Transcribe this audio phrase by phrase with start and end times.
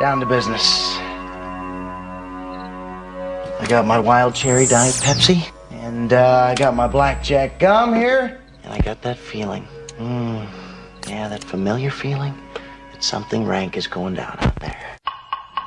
[0.00, 0.96] Down to business.
[3.60, 8.40] I got my wild cherry diet Pepsi, and uh, I got my blackjack gum here,
[8.64, 9.68] and I got that feeling.
[9.98, 10.48] Mm,
[11.06, 12.32] yeah, that familiar feeling
[12.92, 14.96] that something rank is going down out there.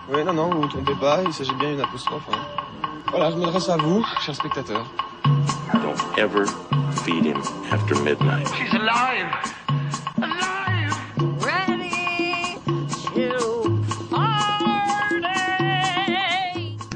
[0.09, 2.27] Oui, non, non, vous vous trompez pas, il s'agit bien d'une apostrophe.
[2.31, 2.43] Hein.
[3.11, 4.89] Voilà, je m'adresse à vous, chers spectateurs.
[5.73, 6.47] Don't ever
[7.05, 7.37] feed him
[7.71, 8.47] after midnight.
[8.57, 9.29] She's alive!
[9.29, 9.62] Alive!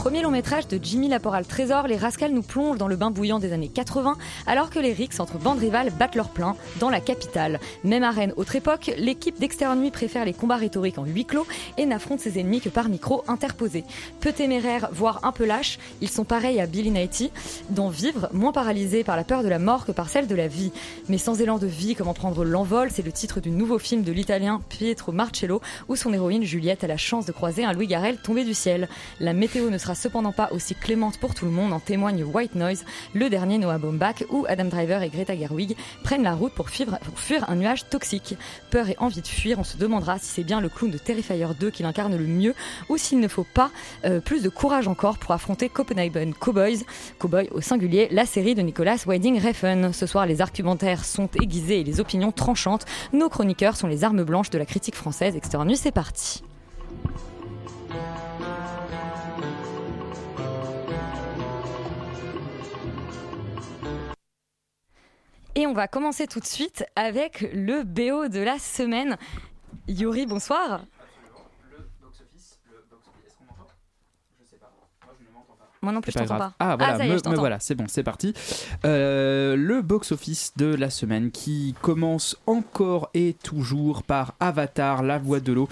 [0.00, 3.38] Premier long métrage de Jimmy Laporal Trésor, les Rascals nous plongent dans le bain bouillant
[3.38, 7.00] des années 80 alors que les rixes entre bandes rivales battent leur plein dans la
[7.00, 7.60] capitale.
[7.84, 11.84] Même arène autre époque, l'équipe d'Extérieur Nuit préfère les combats rhétoriques en huis clos et
[11.84, 13.84] n'affronte ses ennemis que par micro interposé.
[14.20, 17.30] Peu téméraires, voire un peu lâches, ils sont pareils à Billy Knighty,
[17.68, 20.48] dans Vivre, moins paralysés par la peur de la mort que par celle de la
[20.48, 20.72] vie.
[21.10, 24.12] Mais sans élan de vie, comment prendre l'envol, c'est le titre du nouveau film de
[24.12, 28.16] l'italien Pietro Marcello où son héroïne Juliette a la chance de croiser un Louis Garrel
[28.16, 28.88] tombé du ciel.
[29.20, 32.54] La météo ne sera cependant pas aussi clémente pour tout le monde, en témoigne White
[32.54, 36.70] Noise, le dernier Noah Baumbach, où Adam Driver et Greta Gerwig prennent la route pour
[36.70, 36.98] fuir,
[37.48, 38.36] un nuage toxique.
[38.70, 41.46] Peur et envie de fuir, on se demandera si c'est bien le clown de Terrifier
[41.58, 42.54] 2 qui l'incarne le mieux,
[42.88, 43.70] ou s'il ne faut pas
[44.04, 46.84] euh, plus de courage encore pour affronter Copenhagen Cowboys,
[47.18, 49.92] Cowboy au singulier, la série de Nicolas Winding Refn.
[49.92, 52.84] Ce soir, les argumentaires sont aiguisés et les opinions tranchantes.
[53.12, 55.36] Nos chroniqueurs sont les armes blanches de la critique française.
[55.36, 56.42] Extérieur Nuit, c'est parti.
[65.60, 69.18] Et on va commencer tout de suite avec le BO de la semaine.
[69.88, 70.80] Yuri, bonsoir.
[75.82, 76.54] Moi non plus, je t'entends pas.
[76.58, 78.32] Ah voilà, est, me, me voilà, c'est bon, c'est parti.
[78.86, 85.40] Euh, le box-office de la semaine qui commence encore et toujours par Avatar, la voix
[85.40, 85.68] de l'eau,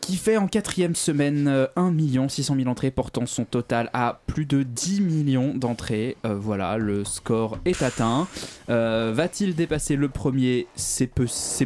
[0.00, 4.46] qui fait en quatrième semaine euh, 1 600 000 entrées, portant son total à plus
[4.46, 6.16] de 10 millions d'entrées.
[6.24, 8.26] Euh, voilà, le score est atteint.
[8.68, 10.66] Euh, Va-t-il dépasser le premier?
[10.74, 11.06] C'est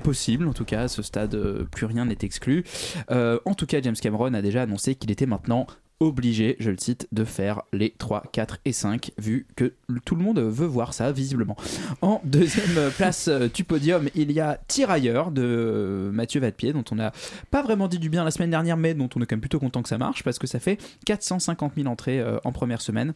[0.01, 2.65] possible, en tout cas, à ce stade, euh, plus rien n'est exclu.
[3.09, 5.67] En tout cas, James Cameron a déjà annoncé qu'il était maintenant
[6.01, 9.75] obligé, je le cite, de faire les 3, 4 et 5, vu que
[10.05, 11.57] tout le monde veut voir ça, visiblement.
[12.03, 16.85] En deuxième place euh, du podium, il y a Tirailleurs de euh, Mathieu Vadepied, dont
[16.91, 17.13] on n'a
[17.51, 19.61] pas vraiment dit du bien la semaine dernière, mais dont on est quand même plutôt
[19.61, 23.15] content que ça marche, parce que ça fait 450 000 entrées euh, en première semaine.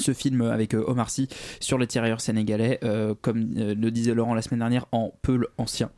[0.00, 1.28] Ce film avec euh, Omar Sy
[1.60, 5.46] sur les tirailleurs sénégalais, euh, comme euh, le disait Laurent la semaine dernière, en Peul
[5.58, 5.90] ancien,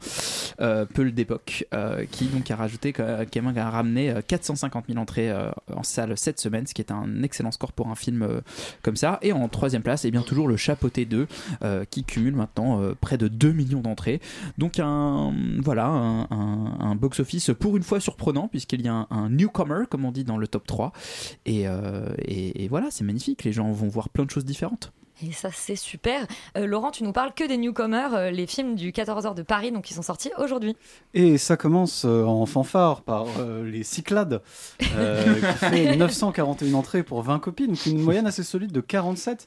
[0.58, 1.66] Peul d'époque,
[2.10, 5.32] qui donc a rajouté, qui a ramené euh, 450 000 entrées
[5.74, 8.26] en salle cette semaine, ce qui est un excellent score pour un film
[8.82, 9.18] comme ça.
[9.22, 11.26] Et en troisième place, et bien toujours le Chapeauté 2,
[11.62, 14.20] euh, qui cumule maintenant près de 2 millions d'entrées.
[14.58, 20.04] Donc un voilà un, box-office pour une fois surprenant, puisqu'il y a un, newcomer, comme
[20.04, 20.92] on dit dans le top 3.
[21.46, 21.62] Et,
[22.26, 24.92] et- et voilà, c'est magnifique, les gens vont voir plein de choses différentes.
[25.24, 26.26] Et ça, c'est super.
[26.56, 29.70] Euh, Laurent, tu nous parles que des newcomers, euh, les films du 14h de Paris,
[29.70, 30.76] donc qui sont sortis aujourd'hui.
[31.14, 34.42] Et ça commence euh, en fanfare par euh, les Cyclades,
[34.96, 39.46] euh, qui fait 941 entrées pour 20 copies, donc une moyenne assez solide de 47.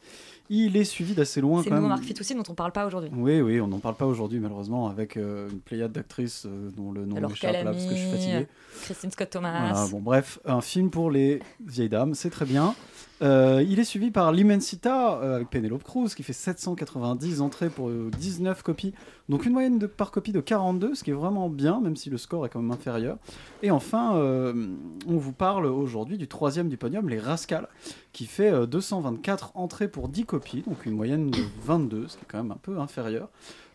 [0.50, 1.88] Il est suivi d'assez loin C'est le nouveau.
[1.88, 3.10] Marc Fitoussi dont on parle pas aujourd'hui.
[3.16, 6.92] Oui, oui, on n'en parle pas aujourd'hui malheureusement avec euh, une pléiade d'actrices euh, dont
[6.92, 8.48] le nom m'échappe là parce que je suis fatigué.
[8.84, 9.72] Christine Scott Thomas.
[9.72, 12.76] Voilà, bon, bref, un film pour les vieilles dames, c'est très bien.
[13.22, 18.12] Euh, il est suivi par L'Immensita avec Penelope Cruz qui fait 790 entrées pour euh,
[18.20, 18.94] 19 copies,
[19.30, 22.18] donc une moyenne par copie de 42, ce qui est vraiment bien, même si le
[22.18, 23.18] score est quand même inférieur.
[23.64, 24.68] Et enfin, euh,
[25.08, 27.68] on vous parle aujourd'hui du troisième du podium, Les Rascals,
[28.14, 32.24] qui fait euh, 224 entrées pour 10 copies, donc une moyenne de 22, ce qui
[32.24, 33.30] est quand même un peu inférieur.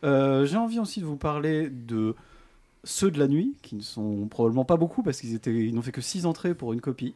[0.05, 2.15] Euh, J'ai envie aussi de vous parler de
[2.85, 6.01] ceux de la nuit, qui ne sont probablement pas beaucoup parce qu'ils n'ont fait que
[6.01, 7.15] 6 entrées pour une copie,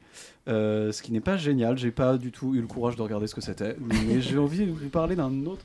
[0.48, 1.78] euh, ce qui n'est pas génial.
[1.78, 4.66] J'ai pas du tout eu le courage de regarder ce que c'était, mais j'ai envie
[4.66, 5.64] de vous parler d'un autre.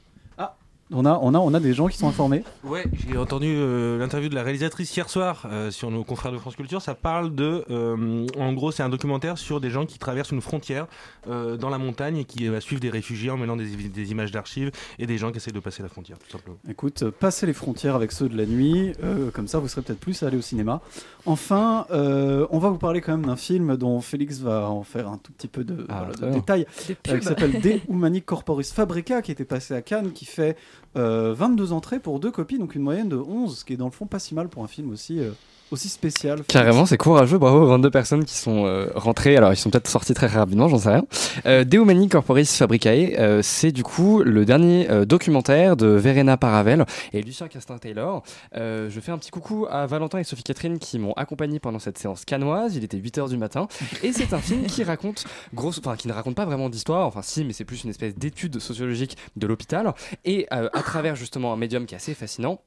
[0.92, 2.44] On a, on a, on a des gens qui sont informés.
[2.64, 6.40] Ouais, j'ai entendu euh, l'interview de la réalisatrice hier soir euh, sur nos confrères de
[6.40, 6.82] France Culture.
[6.82, 10.42] Ça parle de, euh, en gros, c'est un documentaire sur des gens qui traversent une
[10.42, 10.88] frontière
[11.28, 14.32] euh, dans la montagne et qui euh, suivent des réfugiés en mêlant des, des images
[14.32, 16.58] d'archives et des gens qui essaient de passer la frontière, tout simplement.
[16.68, 20.00] Écoute, passez les frontières avec ceux de la nuit, euh, comme ça vous serez peut-être
[20.00, 20.82] plus à aller au cinéma.
[21.28, 25.08] Enfin, euh, on va vous parler quand même d'un film dont Félix va en faire
[25.08, 27.20] un tout petit peu de, Ah, voilà, de euh, pubs.
[27.20, 30.58] qui s'appelle De Humani Corporis Fabrica, qui était passé à Cannes, qui fait
[30.96, 33.92] 22 entrées pour deux copies, donc une moyenne de 11, ce qui est dans le
[33.92, 35.32] fond pas si mal pour un film aussi, euh,
[35.72, 36.44] aussi spécial.
[36.48, 37.38] Carrément, c'est courageux.
[37.38, 39.38] Bravo aux 22 personnes qui sont euh, rentrées.
[39.38, 41.06] Alors, ils sont peut-être sortis très rapidement, j'en sais rien.
[41.46, 46.38] Euh, De Humani Corporis Fabricae, euh, c'est du coup le dernier euh, documentaire de Verena
[46.38, 48.24] Paravel et Lucien Castin-Taylor.
[48.56, 51.80] Euh, je fais un petit coucou à Valentin et Sophie Catherine qui m'ont accompagné pendant
[51.80, 52.76] cette séance canoise.
[52.76, 53.68] Il était 8h du matin.
[54.04, 57.06] Et c'est un film qui raconte, grosse, enfin, qui ne raconte pas vraiment d'histoire.
[57.08, 59.94] Enfin, si, mais c'est plus une espèce d'étude sociologique de l'hôpital.
[60.26, 62.60] Et euh, à travers justement un médium qui est assez fascinant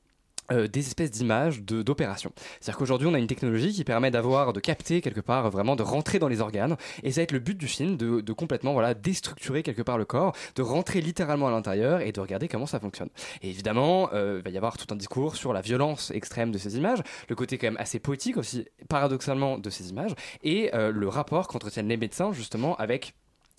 [0.51, 2.33] euh, des espèces d'images d'opérations.
[2.61, 5.77] C'est-à-dire qu'aujourd'hui, on a une technologie qui permet d'avoir, de capter quelque part, euh, vraiment
[5.77, 6.77] de rentrer dans les organes.
[7.03, 9.99] Et ça va être le but du film, de, de complètement voilà, déstructurer quelque part
[9.99, 13.09] le corps, de rentrer littéralement à l'intérieur et de regarder comment ça fonctionne.
[13.43, 16.59] Et évidemment, euh, il va y avoir tout un discours sur la violence extrême de
[16.59, 20.91] ces images, le côté quand même assez poétique aussi, paradoxalement, de ces images, et euh,
[20.91, 23.15] le rapport qu'entretiennent les médecins justement avec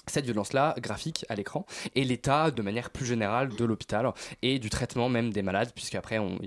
[0.08, 1.66] cette violence-là graphique à l'écran
[1.96, 4.12] et l'état de manière plus générale de l'hôpital
[4.42, 6.38] et du traitement même des malades puisqu'après on,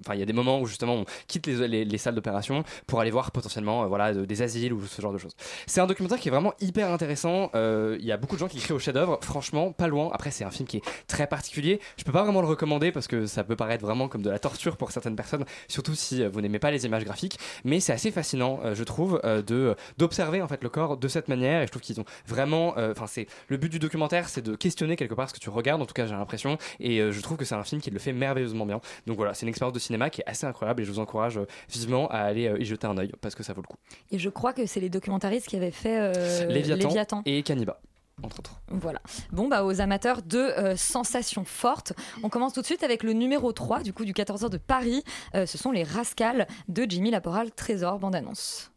[0.00, 2.64] enfin il y a des moments où justement on quitte les, les- les salles d'opération
[2.86, 5.32] pour aller voir potentiellement euh, voilà de- des asiles ou ce genre de choses.
[5.66, 8.48] C'est un documentaire qui est vraiment hyper intéressant Euh, il y a beaucoup de gens
[8.48, 9.18] qui crient au chef-d'œuvre.
[9.22, 10.10] Franchement pas loin.
[10.12, 11.80] Après c'est un film qui est très particulier.
[11.96, 14.38] Je peux pas vraiment le recommander parce que ça peut paraître vraiment comme de la
[14.38, 17.38] torture pour certaines personnes surtout si euh, vous n'aimez pas les images graphiques.
[17.64, 21.62] Mais c'est assez fascinant je trouve de d'observer en fait le corps de cette manière
[21.62, 24.96] et je trouve qu'ils ont vraiment enfin c'est le but du documentaire c'est de questionner
[24.96, 27.36] quelque part ce que tu regardes en tout cas j'ai l'impression et euh, je trouve
[27.36, 29.78] que c'est un film qui le fait merveilleusement bien donc voilà c'est une expérience de
[29.78, 32.64] cinéma qui est assez incroyable et je vous encourage euh, vivement à aller euh, y
[32.64, 33.76] jeter un œil parce que ça vaut le coup
[34.10, 37.22] Et je crois que c'est les documentaristes qui avaient fait euh, Léviathan, Léviathan.
[37.24, 37.76] et Cannibal
[38.22, 39.00] entre autres Voilà.
[39.30, 43.12] Bon, bah, aux amateurs de euh, sensations fortes, on commence tout de suite avec le
[43.12, 45.04] numéro 3 du coup du 14h de Paris.
[45.34, 48.70] Euh, ce sont les Rascals de Jimmy Laporal Trésor, bande-annonce.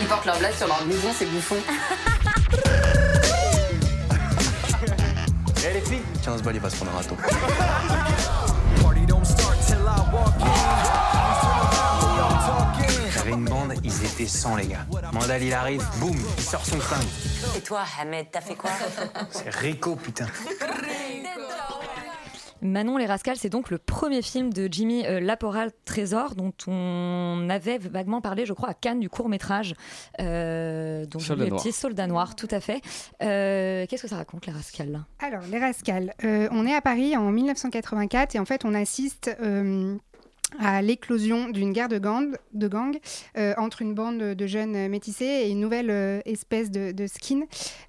[0.00, 1.56] Ils portent leur blague sur leur maison, c'est bouffon.
[5.68, 7.16] Eh les filles 15 balles, il va se prendre un râteau.
[13.12, 14.86] J'avais une bande, ils étaient 100 les gars.
[15.12, 17.02] Mandal il arrive, boum, il sort son flingue.
[17.56, 18.70] Et toi, Ahmed, t'as fait quoi?
[19.30, 20.26] C'est Rico putain.
[22.62, 27.46] Manon les Rascals, c'est donc le premier film de Jimmy euh, Laporal Trésor dont on
[27.50, 29.74] avait vaguement parlé, je crois, à Cannes du court métrage.
[30.20, 31.62] Euh, donc Soldat le Noir.
[31.62, 32.80] petit soldat noir, tout à fait.
[33.22, 36.14] Euh, Qu'est-ce que ça raconte les Rascals Alors, les Rascals.
[36.24, 39.96] Euh, on est à Paris en 1984 et en fait, on assiste euh,
[40.58, 42.98] à l'éclosion d'une guerre de gang,
[43.36, 47.42] euh, entre une bande de jeunes métissés et une nouvelle euh, espèce de, skin.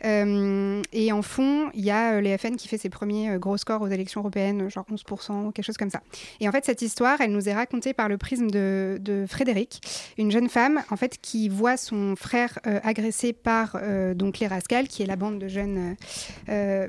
[0.06, 3.82] Euh, et en fond, il y a les FN qui fait ses premiers gros scores
[3.82, 6.02] aux élections européennes, genre 11% ou quelque chose comme ça.
[6.40, 9.82] Et en fait, cette histoire, elle nous est racontée par le prisme de, de Frédéric,
[10.18, 13.80] une jeune femme en fait qui voit son frère agressé par
[14.16, 15.96] donc les Rascals, qui est la bande de jeunes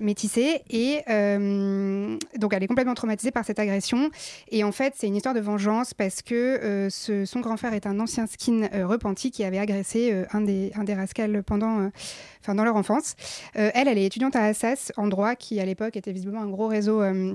[0.01, 0.63] métissés.
[0.71, 0.99] Et
[2.39, 4.11] donc, elle est complètement traumatisée par cette agression.
[4.51, 7.73] Et en fait, c'est une histoire de vengeance parce que euh, ce- son grand frère
[7.75, 11.43] est un ancien skin euh, repenti qui avait agressé euh, un, des, un des Rascals
[11.43, 11.89] pendant, euh,
[12.43, 13.15] enfin, dans leur enfance.
[13.57, 16.49] Euh, elle, elle est étudiante à Assas en droit, qui à l'époque était visiblement un
[16.49, 17.03] gros réseau.
[17.03, 17.35] euh,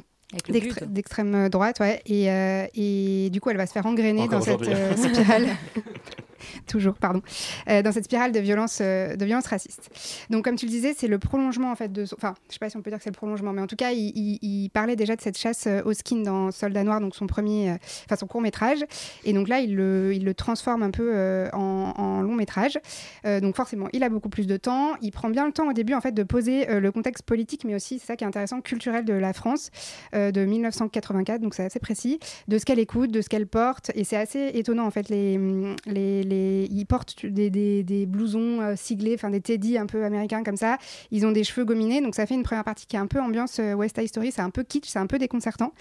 [0.88, 2.02] d'extrême droite, ouais.
[2.08, 5.48] Et, euh, et du coup, elle va se faire engrainer Encore dans cette euh, spirale.
[6.68, 7.22] Toujours, pardon.
[7.70, 9.90] Euh, dans cette spirale de violence, euh, de violence raciste.
[10.30, 12.06] Donc, comme tu le disais, c'est le prolongement, en fait, de.
[12.06, 13.68] son- Enfin, je sais pas si on peut dire que c'est le prolongement, mais en
[13.68, 17.16] tout cas, il, parlait déjà de cette chasse euh, au skin dans Soldat Noir, donc
[17.16, 17.72] son premier.
[17.72, 18.84] euh, Enfin, son court métrage.
[19.24, 22.80] Et donc là, il le, transforme un peu en, long métrage.
[23.26, 24.96] Donc, forcément, il a beaucoup plus de temps.
[25.02, 27.76] Il prend bien le temps au début, en fait, de poser le contexte politique, mais
[27.76, 29.70] aussi, c'est ça qui est intéressant, culturel de la France
[30.14, 34.04] de 1984, donc c'est assez précis, de ce qu'elle écoute, de ce qu'elle porte, et
[34.04, 35.10] c'est assez étonnant en fait.
[35.10, 35.38] Les,
[35.86, 36.24] les-
[36.70, 40.78] ils portent des, blousons euh, siglés, enfin des teddy un peu américains comme ça.
[41.12, 43.20] Ils ont des cheveux gominés, donc ça fait une première partie qui est un peu
[43.20, 45.74] ambiance euh, West Side Story, c'est un peu kitsch, c'est un peu déconcertant,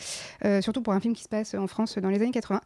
[0.44, 2.60] euh, surtout pour un film qui se passe en France dans les années 80.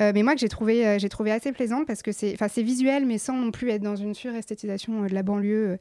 [0.00, 0.84] Euh, mais moi que j'ai trouvé,
[1.30, 5.02] assez plaisante parce que c'est, c'est visuel, mais sans non plus être dans une suresthétisation
[5.02, 5.78] de la banlieue.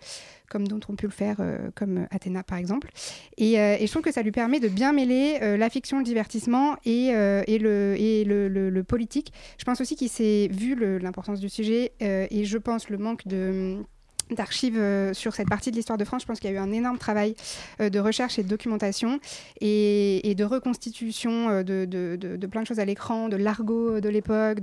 [0.50, 2.90] Comme d'autres ont pu le faire, euh, comme Athéna par exemple.
[3.38, 6.00] Et, euh, et je trouve que ça lui permet de bien mêler euh, la fiction,
[6.00, 7.12] le divertissement et,
[7.60, 9.34] le, politique.
[9.58, 13.24] Je pense aussi qu'il s'est vu l'importance du sujet et je pense le manque
[14.30, 14.82] d'archives
[15.14, 16.22] sur cette partie de l'histoire de France.
[16.22, 17.36] Je pense qu'il y a eu un énorme travail
[17.80, 19.20] de recherche et de documentation
[19.60, 24.60] et, de reconstitution de, de- plein de choses à l'écran, de l'argot de l'époque.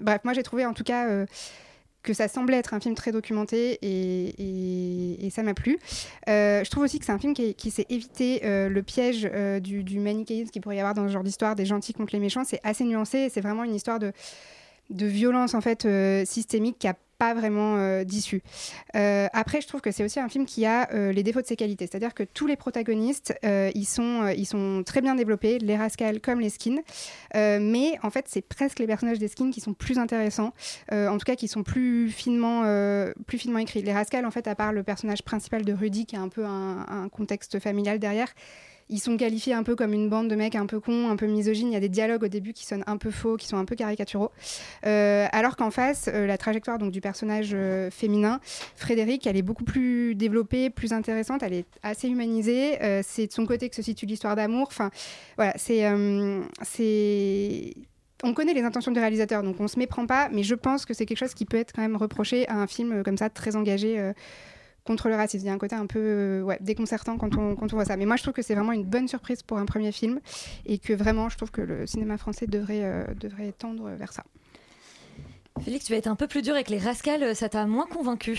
[0.00, 1.24] Bref, moi j'ai trouvé en tout cas
[2.02, 5.78] que ça semblait être un film très documenté et, ça m'a plu.
[6.28, 9.60] Euh, je trouve aussi que c'est un film qui, s'est évité euh, le piège euh,
[9.60, 12.42] du, manichéisme qu'il pourrait y avoir dans ce genre d'histoire, des gentils contre les méchants.
[12.44, 14.12] C'est assez nuancé et c'est vraiment une histoire de,
[14.90, 15.86] de violence en fait
[16.26, 18.42] systémique qui a pas vraiment euh, d'issue.
[18.96, 21.46] Euh, après, je trouve que c'est aussi un film qui a euh, les défauts de
[21.46, 25.58] ses qualités, c'est-à-dire que tous les protagonistes, euh, ils, sont, ils sont très bien développés,
[25.58, 26.80] les rascals comme les skins,
[27.34, 30.54] mais en fait, c'est presque les personnages des skins qui sont plus intéressants,
[30.90, 32.62] en tout cas qui sont plus finement,
[33.26, 33.82] plus finement écrits.
[33.82, 36.44] Les rascals, en fait, à part le personnage principal de Rudy, qui a un peu
[36.44, 38.32] un contexte familial derrière,
[38.90, 41.26] ils sont qualifiés un peu comme une bande de mecs un peu cons, un peu
[41.26, 41.68] misogynes.
[41.68, 43.64] Il y a des dialogues au début qui sonnent un peu faux, qui sont un
[43.64, 44.30] peu caricaturaux.
[44.84, 48.40] Euh, alors qu'en face, euh, la trajectoire donc, du personnage euh, féminin,
[48.74, 51.42] Frédéric, elle est beaucoup plus développée, plus intéressante.
[51.42, 52.78] Elle est assez humanisée.
[53.02, 54.66] C'est de son côté que se situe l'histoire d'amour.
[54.68, 54.90] Enfin,
[55.36, 55.84] voilà, c'est.
[56.62, 57.74] c'est
[58.22, 60.92] on connaît les intentions du réalisateur, donc on se méprend pas, mais je pense que
[60.92, 63.56] c'est quelque chose qui peut être quand même reproché à un film comme ça, très
[63.56, 64.12] engagé
[64.84, 65.44] contre le racisme.
[65.44, 67.84] Il y a un côté un peu euh, ouais, déconcertant quand on, quand on voit
[67.84, 67.96] ça.
[67.96, 70.20] Mais moi, je trouve que c'est vraiment une bonne surprise pour un premier film
[70.66, 74.24] et que vraiment, je trouve que le cinéma français devrait, euh, devrait tendre vers ça.
[75.60, 78.38] Félix, tu vas être un peu plus dur avec les rascals, ça t'a moins convaincu.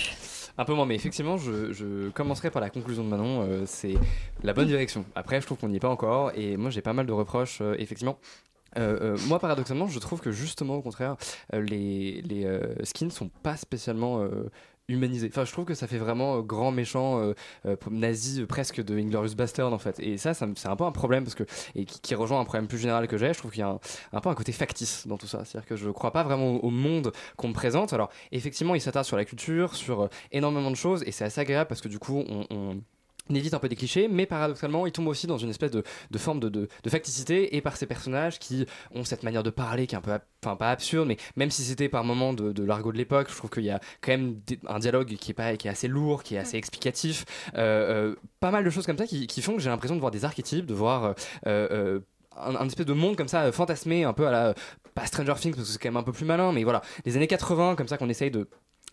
[0.58, 3.44] Un peu moins, mais effectivement, je, je commencerai par la conclusion de Manon.
[3.44, 3.94] euh, c'est
[4.42, 5.06] la bonne direction.
[5.14, 7.60] Après, je trouve qu'on n'y est pas encore, et moi, j'ai pas mal de reproches,
[7.62, 8.18] euh, effectivement.
[8.78, 11.16] Euh, euh, moi, paradoxalement, je trouve que justement, au contraire,
[11.54, 14.26] euh, les, les euh, skins sont pas spécialement
[14.92, 15.30] humanisés.
[15.32, 17.34] Enfin, je trouve que ça fait vraiment euh, grand méchant euh,
[17.66, 20.00] euh, nazi presque de Inglorious Bastard en fait.
[20.00, 21.44] Et ça, c'est un peu un problème parce que
[21.76, 23.34] et qui, rejoint un problème plus général que j'ai.
[23.34, 23.80] Je trouve qu'il y a
[24.14, 25.44] un, peu un côté factice dans tout ça.
[25.46, 27.94] C'est-à-dire que je crois pas vraiment au, monde qu'on me présente.
[27.94, 31.68] Alors, effectivement, il s'attarde sur la culture, sur énormément de choses, et c'est assez agréable
[31.68, 32.82] parce que du coup, on
[33.36, 36.18] évite un peu des clichés, mais paradoxalement, il tombe aussi dans une espèce de, de
[36.18, 39.88] forme de, de, de facticité et par ces personnages qui ont cette manière de parler
[39.88, 40.12] qui est un peu,
[40.44, 43.50] enfin pas absurde, mais même si c'était par moments de, l'argot de l'époque, je trouve
[43.50, 46.36] qu'il y a quand même un dialogue qui est, pas, qui est assez lourd, qui
[46.36, 49.62] est assez explicatif, euh, euh, pas mal de choses comme ça qui, qui font que
[49.62, 51.16] j'ai l'impression de voir des archétypes, de voir
[51.48, 52.00] euh,
[52.38, 54.56] un, un espèce de monde comme ça fantasmé un peu à la
[54.94, 56.82] pas Stranger Things parce que c'est quand même un peu plus malin mais voilà.
[57.06, 58.48] Les années 80 comme ça qu'on essaye de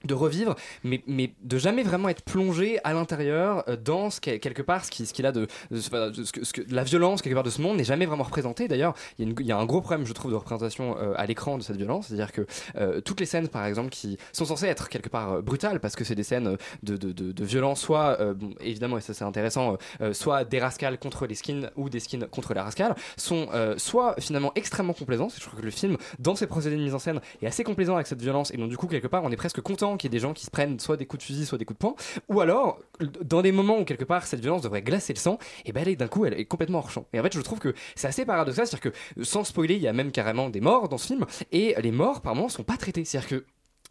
[0.05, 4.85] de revivre, mais, mais de jamais vraiment être plongé à l'intérieur euh, dans quelque part
[4.85, 7.51] ce qu'il qu'il a de, de- ce que, ce que- la violence quelque part de
[7.51, 8.69] ce monde n'est jamais vraiment représentée.
[8.69, 11.63] D'ailleurs, il y, a un gros problème, je trouve, de représentation euh, à l'écran de
[11.65, 15.09] cette violence, c'est-à-dire que euh, toutes les scènes, par exemple, qui sont censées être quelque
[15.09, 19.25] part brutales parce que c'est des scènes de, violence, soit bon, évidemment, et ça c'est
[19.25, 19.79] intéressant,
[20.13, 24.53] soit des rascals contre les skins ou des skins contre les rascals, sont soit finalement
[24.55, 25.33] extrêmement complaisantes.
[25.35, 27.95] Je trouve que le film, dans ses procédés de mise en scène, est assez complaisant
[27.95, 30.15] avec cette violence, et donc du coup quelque part, on est presque content qu'il y
[30.15, 31.81] ait des gens qui se prennent soit des coups de fusil, soit des coups de
[31.81, 31.95] poing,
[32.29, 32.79] ou alors
[33.23, 35.89] dans des moments où quelque part cette violence devrait glacer le sang, et ben elle
[35.89, 37.07] est d'un coup elle est complètement hors champ.
[37.13, 39.89] Et en fait, je trouve que c'est assez paradoxal, c'est-à-dire que sans spoiler, il y
[39.89, 42.77] a même carrément des morts dans ce film, et les morts par moments sont pas
[42.77, 43.05] traités.
[43.05, 43.45] C'est-à-dire que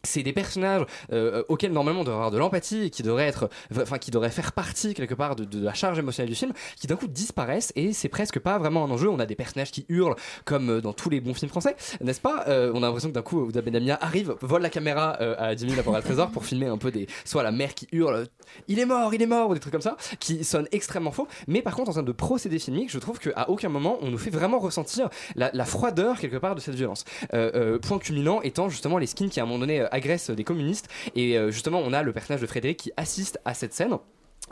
[0.04, 3.48] c'est des personnages euh, auxquels normalement on devrait avoir de l'empathie et qui devraient être
[3.76, 6.96] enfin qui devraient faire partie quelque part de, la charge émotionnelle du film qui d'un
[6.96, 9.08] coup disparaissent et c'est presque pas vraiment un enjeu.
[9.08, 12.20] On a des personnages qui hurlent comme euh, dans tous les bons films français n'est-ce
[12.20, 12.44] pas?
[12.48, 15.56] Euh, on a l'impression que d'un coup Ouda Benamia arrive vole la caméra euh, à
[15.56, 18.26] Jimmy la à trésor pour filmer un peu des soit la mère qui hurle
[18.68, 19.50] il est mort il est mort!
[19.50, 21.28] ou des trucs comme ça qui sonnent extrêmement faux.
[21.46, 24.18] Mais par contre en termes de procédé filmique je trouve qu'à aucun moment on nous
[24.18, 27.04] fait vraiment ressentir la, froideur quelque part de cette violence.
[27.34, 30.30] Euh, euh, point culminant étant justement les skins qui à un moment donné euh, agressent
[30.30, 30.88] des communistes.
[31.14, 33.98] Et euh, justement on a le personnage de Frédéric qui assiste à cette scène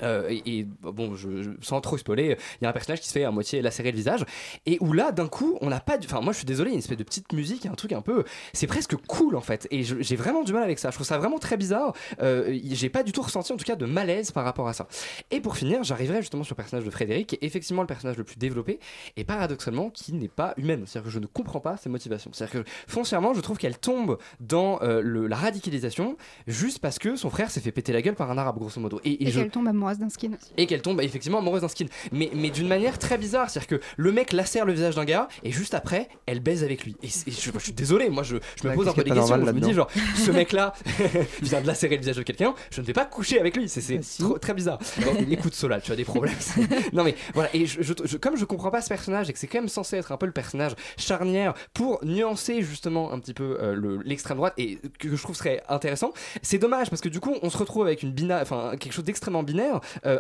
[0.03, 3.09] euh, et, et, bon, je, je- sans trop spoiler, il y a un personnage qui
[3.09, 4.25] se fait à moitié lacérer le visage,
[4.67, 5.97] et où là, d'un coup, on n'a pas.
[6.05, 7.93] Enfin, moi, je suis désolé, il y a une espèce de petite musique, un truc
[7.93, 8.25] un peu.
[8.53, 10.91] C'est presque cool en fait, et j'ai vraiment du mal avec ça.
[10.91, 11.93] Je trouve ça vraiment très bizarre.
[12.23, 14.87] Euh, j'ai pas du tout ressenti, en tout cas, de malaise par rapport à ça.
[15.31, 18.17] Et pour finir, j'arriverai justement sur le personnage de Frédéric, qui est effectivement le personnage
[18.17, 18.79] le plus développé,
[19.17, 20.85] et paradoxalement, qui n'est pas humaine.
[20.87, 22.31] C'est-à-dire que je ne comprends pas ses motivations.
[22.33, 27.17] C'est-à-dire que foncièrement, je trouve qu'elle tombe dans euh, le- la radicalisation juste parce que
[27.17, 29.01] son frère s'est fait péter la gueule par un arabe, grosso modo.
[29.05, 30.51] Et, et Et, je- qu'elle tombe amoureuse d'un skin aussi.
[30.57, 31.87] et qu'elle tombe effectivement amoureuse d'un skin.
[32.13, 35.29] Mais, mais d'une manière très bizarre, c'est-à-dire que le mec lacère le visage d'un gars
[35.43, 36.97] et juste après, elle baise avec lui.
[37.03, 39.37] Et, je, je suis désolé, moi je, je me pose un peu des questions.
[39.37, 40.73] Je me dis genre, ce mec-là
[41.43, 43.69] vient de lacérer le visage de quelqu'un, je ne vais pas coucher avec lui.
[43.69, 44.79] C'est c'est trop- très bizarre.
[45.05, 46.35] Bon, écoute Solal, tu as des problèmes.
[46.93, 49.39] non mais voilà, et je, je- je- comme je comprends pas ce personnage et que
[49.39, 53.35] c'est quand même censé être un peu le personnage charnière pour nuancer justement un petit
[53.35, 56.13] peu euh, le- l'extrême droite et que je trouve serait intéressant,
[56.43, 59.05] c'est dommage parce que du coup on se retrouve avec une bina, enfin quelque chose
[59.05, 59.76] d'extrêmement binaire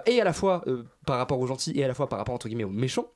[0.07, 2.35] et à la fois euh, par rapport aux gentils et à la fois par rapport
[2.35, 3.07] entre guillemets aux méchants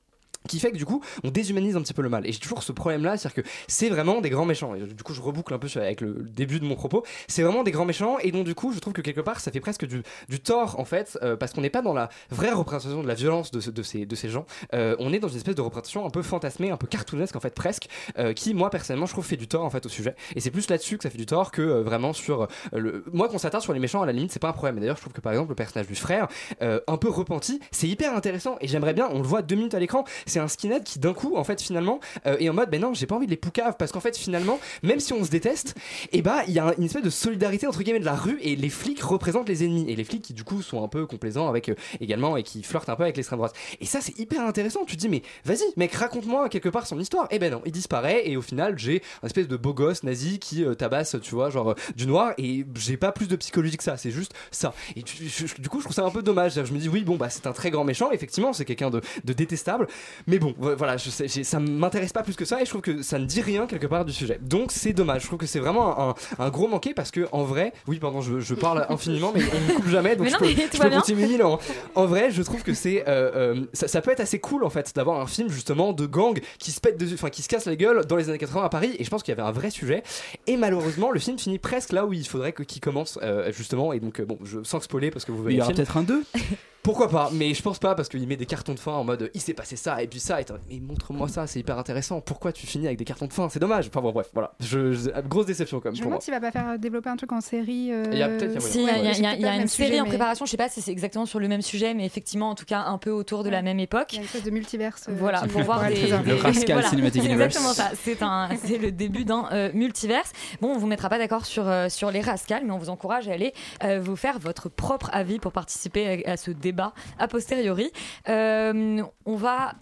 [0.47, 2.25] qui fait que du coup on déshumanise un petit peu le mal.
[2.27, 4.75] Et j'ai toujours ce problème là c'est à dire que c'est vraiment des grands méchants.
[4.75, 7.03] Et du coup je reboucle un peu avec le début de mon propos.
[7.27, 8.17] C'est vraiment des grands méchants.
[8.19, 10.03] Et donc du coup je trouve que quelque part ça fait presque du,
[10.39, 13.51] tort en fait euh, parce qu'on n'est pas dans la vraie représentation de la violence
[13.51, 13.83] de, ce- de,
[14.15, 14.45] ces, gens.
[14.73, 17.39] Euh, on est dans une espèce de représentation un peu fantasmée un peu cartoonesque en
[17.39, 20.15] fait presque euh, qui moi personnellement je trouve fait du tort en fait au sujet.
[20.35, 23.37] Et c'est plus là-dessus que ça fait du tort que vraiment sur le moi qu'on
[23.37, 24.79] s'attarde sur les méchants à la limite c'est pas un problème.
[24.79, 26.27] D'ailleurs je trouve que par exemple le personnage du frère
[26.59, 28.57] un peu repenti c'est hyper intéressant.
[28.61, 31.13] Et j'aimerais bien on le voit deux minutes à l'écran c'est un skinhead qui d'un
[31.13, 33.37] coup en fait finalement euh, est en mode ben non j'ai pas envie de les
[33.37, 35.75] poucaves parce qu'en fait finalement même si on se déteste
[36.11, 38.39] et bah il y a un- une espèce de solidarité entre guillemets de la rue
[38.41, 39.85] et les flics représentent les ennemis.
[39.91, 42.63] Et les flics qui du coup sont un peu complaisants avec euh, également et qui
[42.63, 43.53] flirtent un peu avec l'extrême droite.
[43.79, 44.85] Et ça c'est hyper intéressant.
[44.85, 47.27] Tu te dis mais vas-y mec raconte-moi quelque part son histoire.
[47.31, 50.39] Et ben non il disparaît et au final j'ai un espèce de beau gosse nazi
[50.39, 53.77] qui euh, tabasse tu vois genre euh, du noir et j'ai pas plus de psychologie
[53.77, 54.73] que ça c'est juste ça.
[54.95, 56.53] Et du coup je trouve ça un peu dommage.
[56.63, 59.01] Je me dis oui bon bah c'est un très grand méchant effectivement c'est quelqu'un de
[59.33, 59.87] détestable
[60.27, 62.81] mais bon vo- voilà je sais, ça m'intéresse pas plus que ça et je trouve
[62.81, 64.39] que ça ne dit rien quelque part du sujet.
[64.41, 65.21] Donc c'est dommage.
[65.23, 68.21] Je trouve que c'est vraiment un, un gros manqué parce que en vrai oui pardon
[68.21, 70.81] je, je parle infiniment mais on me coupe jamais donc Mais je non, peux, je
[70.81, 71.59] peux continuer mille ans.
[71.95, 74.69] en vrai je trouve que c'est euh, euh, ça, ça peut être assez cool en
[74.69, 77.65] fait d'avoir un film justement de gang qui se pète dessus enfin qui se casse
[77.65, 79.51] la gueule dans les années 80 à Paris et je pense qu'il y avait un
[79.51, 80.03] vrai sujet.
[80.47, 83.93] Et malheureusement le film finit presque là où il faudrait qu'il commence euh, justement.
[83.93, 85.97] Et donc euh, bon je sans spoiler parce que vous Il voyez y aura peut-être
[85.97, 86.23] un 2
[86.83, 89.29] pourquoi pas mais je pense pas parce qu'il met des cartons de fin en mode
[89.33, 92.51] il s'est passé ça et puis ça et mais montre-moi ça c'est hyper intéressant pourquoi
[92.51, 93.49] tu finis avec des cartons de fin?
[93.49, 96.21] C'est dommage enfin bon bref voilà je, je- grosse déception quand même Je me demande
[96.21, 97.91] s'il va pas faire euh, développer un truc en série.
[97.91, 98.61] euh, Il y a peut-être- il y.
[98.61, 99.67] Si, y a, il y a- il y a- il y a le même une
[99.67, 102.49] série en préparation, je sais pas si c'est exactement sur le même sujet, mais effectivement,
[102.49, 104.07] en tout cas, un peu autour de la même époque.
[104.13, 105.05] Il y a une espèce de multiverse.
[105.09, 107.55] euh, Voilà, pour voir des, des- Le Rascal voilà, Cinematic c'est Universe.
[107.55, 107.91] exactement ça.
[108.03, 110.31] C'est un, c'est le début d'un euh, multiverse.
[110.61, 113.27] Bon, on vous mettra pas d'accord sur euh, sur les Rascals, mais on vous encourage
[113.29, 116.70] à aller euh, vous faire votre propre avis pour participer à, à ce débat
[117.19, 117.91] a posteriori.
[118.29, 119.73] Euh, on va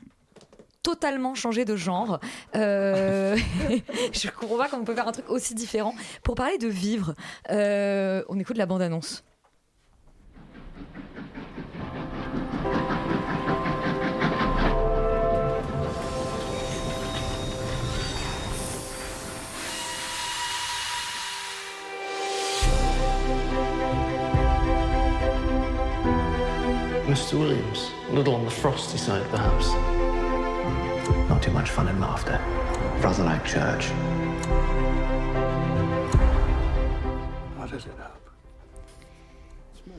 [0.83, 2.19] totalement changer de genre.
[2.55, 3.37] Euh,
[4.13, 5.93] je comprends pas comment on peut faire un truc aussi différent.
[6.23, 7.13] Pour parler de vivre,
[7.51, 9.23] euh, on écoute la bande-annonce.
[27.19, 27.37] Mr.
[27.37, 29.67] Williams, a little on the frosty side, perhaps.
[31.27, 32.39] Not too much fun in laughter.
[33.01, 33.89] Rather like church.
[37.57, 37.91] What does it?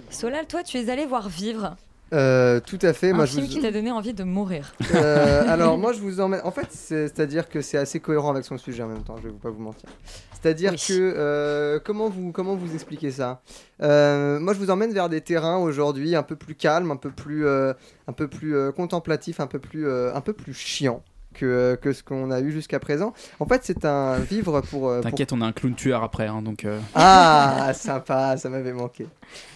[0.09, 1.77] Solal, toi, tu es allé voir vivre.
[2.12, 3.11] Euh, tout à fait.
[3.11, 4.73] un Moi, je film vous- qui t'a donné envie de mourir.
[4.95, 6.40] Euh, alors moi je vous emmène.
[6.45, 9.17] En fait, c'est- c'est-à-dire que c'est assez cohérent avec son sujet en même temps.
[9.23, 9.89] Je vais pas vous mentir.
[10.32, 10.78] C'est-à-dire que
[11.17, 13.43] euh, comment vous comment vous expliquer ça?
[13.80, 17.47] Moi je vous emmène vers des terrains aujourd'hui un peu plus calmes, un peu plus
[17.49, 21.02] un peu plus contemplatifs, un peu plus un peu plus chiant.
[21.32, 23.12] Que, euh, que ce qu'on a eu jusqu'à présent.
[23.38, 24.88] En fait, c'est un vivre pour.
[24.88, 26.64] euh, pour- T'inquiète, on a un clown tueur après, hein, donc.
[26.64, 29.06] euh, ah, sympa, ça m'avait manqué.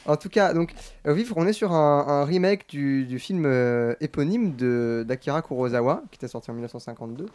[0.06, 0.72] En tout cas, donc,
[1.06, 6.02] Vivre, on est sur un, un remake du, du film euh, éponyme de- d'Akira Kurosawa,
[6.10, 7.26] qui était sorti en 1952.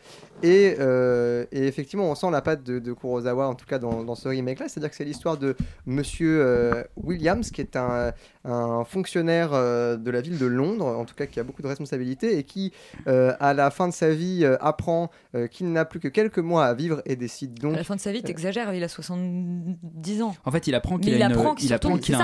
[0.42, 4.04] Et, euh, et effectivement, on sent la patte de, de Kurosawa, en tout cas dans,
[4.04, 4.70] dans ce remake-là.
[4.70, 8.14] C'est-à-dire que c'est l'histoire de Monsieur Williams, qui est un,
[8.46, 12.38] un fonctionnaire de la ville de Londres, en tout cas qui a beaucoup de responsabilités,
[12.38, 12.72] et qui,
[13.06, 16.66] à la fin de sa vie, euh, apprend euh, qu'il n'a plus que quelques mois
[16.66, 17.74] à vivre et décide donc.
[17.74, 20.36] À la fin de sa vie, t'exagères, il a 70 ans.
[20.46, 21.80] En fait, il apprend qu'il il a, une- apprend il un il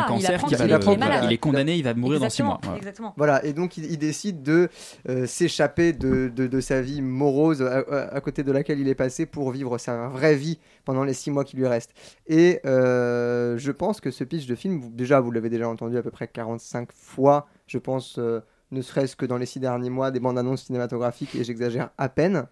[0.07, 0.31] cancer,
[0.67, 1.23] le- voilà, malade.
[1.25, 2.59] il est condamné, il va mourir dans 6 mois.
[2.77, 3.13] Exactement.
[3.17, 4.69] Voilà, et donc il, il décide de
[5.09, 9.25] euh, s'échapper de, de- de sa vie morose à, côté de laquelle il est passé
[9.25, 11.93] pour vivre sa vraie vie pendant les six mois qui lui restent.
[12.27, 15.97] Et euh, je pense que ce pitch de film, vous- déjà vous l'avez déjà entendu
[15.97, 19.89] à peu près 45 fois, je pense, euh, ne serait-ce que dans les six derniers
[19.89, 22.47] mois, des bandes annonces cinématographiques, et j'exagère à peine.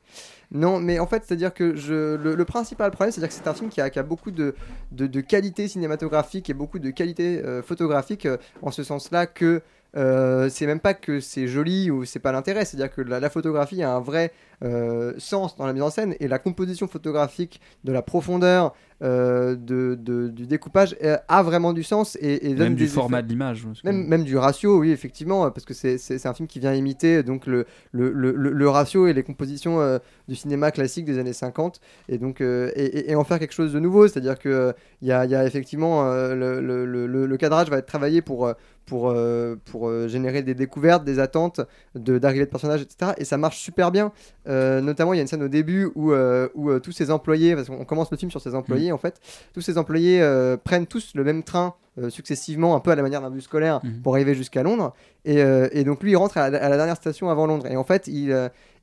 [0.52, 3.82] Non, mais en fait, c'est-à-dire que le, principal problème, c'est-à-dire que c'est un film qui
[3.82, 4.54] a, beaucoup de,
[5.22, 9.62] qualité cinématographique et beaucoup de qualité euh, photographique, euh, en ce sens-là que
[9.96, 13.84] euh, c'est même pas que c'est joli ou c'est pas l'intérêt, c'est-à-dire que la, photographie
[13.84, 14.32] a un vrai
[15.18, 18.74] sens dans la mise en scène et la composition photographique de la profondeur
[19.04, 22.88] euh, de, de- du découpage euh, a vraiment du sens et, et donne Même du
[22.88, 23.64] format effets- de l'image.
[23.64, 26.48] que- Même, même du ratio, oui, effectivement, euh, parce que c'est c'est- c'est un film
[26.48, 30.72] qui vient imiter donc le, le, le, le- ratio et les compositions euh, du cinéma
[30.72, 34.40] classique des années 50 et donc euh, et, en faire quelque chose de nouveau, c'est-à-dire
[34.40, 37.78] que euh, il y, a, y a effectivement le, le- le- le- le cadrage va
[37.80, 38.54] être travaillé pour
[38.86, 41.62] pour, euh, pour euh, générer des découvertes, des attentes,
[41.96, 43.12] de- d'arrivée de, personnages, etc.
[43.18, 44.12] Et ça marche super bien.
[44.48, 47.68] Euh, notamment, il y a une scène au début où, où tous ces employés, parce
[47.70, 49.20] qu'on commence le film sur ces employés en fait,
[49.54, 50.22] tous ces employés
[50.64, 51.76] prennent tous le même train
[52.10, 54.94] successivement, un peu à la manière d'un bus scolaire, pour arriver jusqu'à Londres.
[55.26, 57.68] Et, et donc lui, il rentre à la, à la dernière station avant Londres.
[57.68, 58.32] Et en fait, il,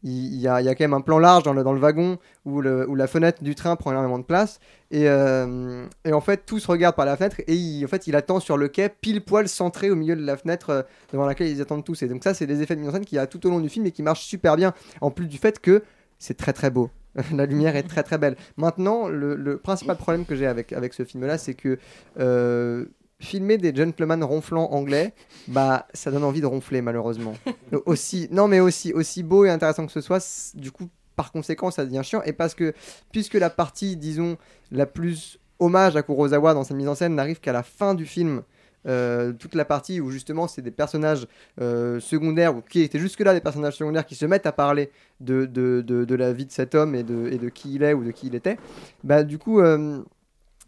[0.02, 2.88] il, y a quand même un plan large dans le, dans le wagon où, le,
[2.88, 4.60] où la fenêtre du train prend énormément de place.
[4.90, 8.16] Et, euh, et en fait, tous regardent par la fenêtre et il, en fait, il
[8.16, 10.82] attend sur le quai, pile poil centré au milieu de la fenêtre euh,
[11.12, 12.02] devant laquelle ils attendent tous.
[12.02, 13.50] Et donc ça, c'est des effets de mise en scène qu'il y a tout au
[13.50, 14.72] long du film et qui marchent super bien.
[15.00, 15.82] En plus du fait que
[16.18, 16.90] c'est très très beau.
[17.34, 18.36] la lumière est très très belle.
[18.56, 21.78] Maintenant, le, le principal problème que j'ai avec, avec ce film-là, c'est que
[22.18, 22.86] euh,
[23.20, 25.14] filmer des gentlemen ronflants anglais,
[25.46, 27.34] bah ça donne envie de ronfler malheureusement.
[27.86, 31.70] Aussi, non mais aussi, aussi beau et intéressant que ce soit, du coup par conséquent
[31.70, 32.72] ça devient chiant et parce que
[33.12, 34.36] puisque la partie disons
[34.72, 38.06] la plus hommage à Kurosawa dans sa mise en scène n'arrive qu'à la fin du
[38.06, 38.42] film.
[38.88, 41.26] euh, toute la partie où justement c'est des personnages
[41.60, 44.90] euh, secondaires ou qui étaient jusque là des personnages secondaires qui se mettent à parler
[45.20, 47.82] de, de, de, de la vie de cet homme et de, et de qui il
[47.82, 48.56] est ou de qui il était
[49.04, 50.02] bah du coup euh,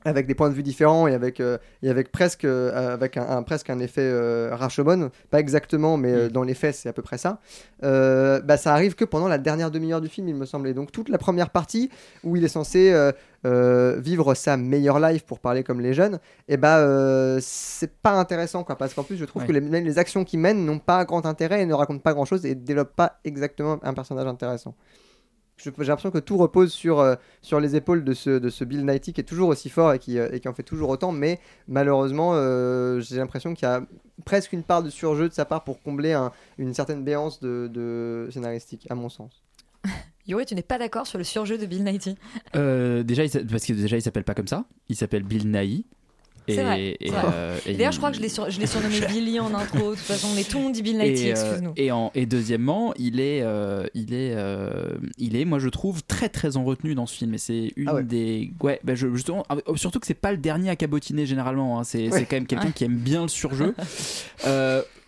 [0.04, 3.28] avec des points de vue différents et avec, euh, et avec presque, euh, avec un,
[3.28, 6.92] un- presque un effet euh, Rashomon, pas exactement, mais euh, dans les faits, c'est à
[6.92, 7.40] peu près ça.
[7.82, 10.74] Bah, ça arrive que pendant la dernière demi-heure du film, il me semblait.
[10.74, 11.90] Donc, toute la première partie
[12.24, 12.92] où il est censé
[13.44, 18.64] vivre sa meilleure life, pour parler comme les jeunes, et bah, euh, c'est pas intéressant,
[18.64, 21.04] quoi, parce qu'en plus, je trouve que les, même les actions qu'il mène n'ont pas
[21.04, 24.74] grand intérêt et ne racontent pas grand chose et développent pas exactement un personnage intéressant.
[25.64, 28.84] J'ai l'impression que tout repose sur, euh, sur les épaules de ce, de ce Bill
[28.84, 31.12] Nighy qui est toujours aussi fort et qui, euh, et qui en fait toujours autant,
[31.12, 33.82] mais malheureusement, euh, j'ai l'impression qu'il y a
[34.24, 37.68] presque une part de surjeu de sa part pour combler un- une certaine béance de,
[37.72, 39.42] de scénaristique, à mon sens.
[40.26, 42.16] Yuri, tu n'es pas d'accord sur le surjeu de Bill Nighy?
[42.54, 44.64] Euh, déjà, parce que déjà, il s'appelle pas comme ça.
[44.88, 45.86] Il s'appelle Bill Nighy.
[46.48, 46.96] Vrai.
[47.02, 49.90] euh, et D'ailleurs, il- je crois que je l'ai sur- surnommé Billy en intro.
[49.92, 51.72] De toute façon, mais tout le monde dit Bill Nighy, et, euh, excuse-nous.
[51.76, 56.02] et, en- et deuxièmement, il est, euh, il est, euh, il est, moi je trouve
[56.02, 57.34] très très en retenue dans ce film.
[57.34, 58.02] Et c'est une Ah ouais.
[58.02, 61.78] des, ouais, bah, je- justement, ah, surtout que c'est pas le dernier à cabotiner généralement.
[61.78, 61.84] hein.
[61.84, 62.24] C'est Ouais.
[62.28, 62.72] quand même quelqu'un Ouais.
[62.74, 63.74] qui aime bien le surjeu.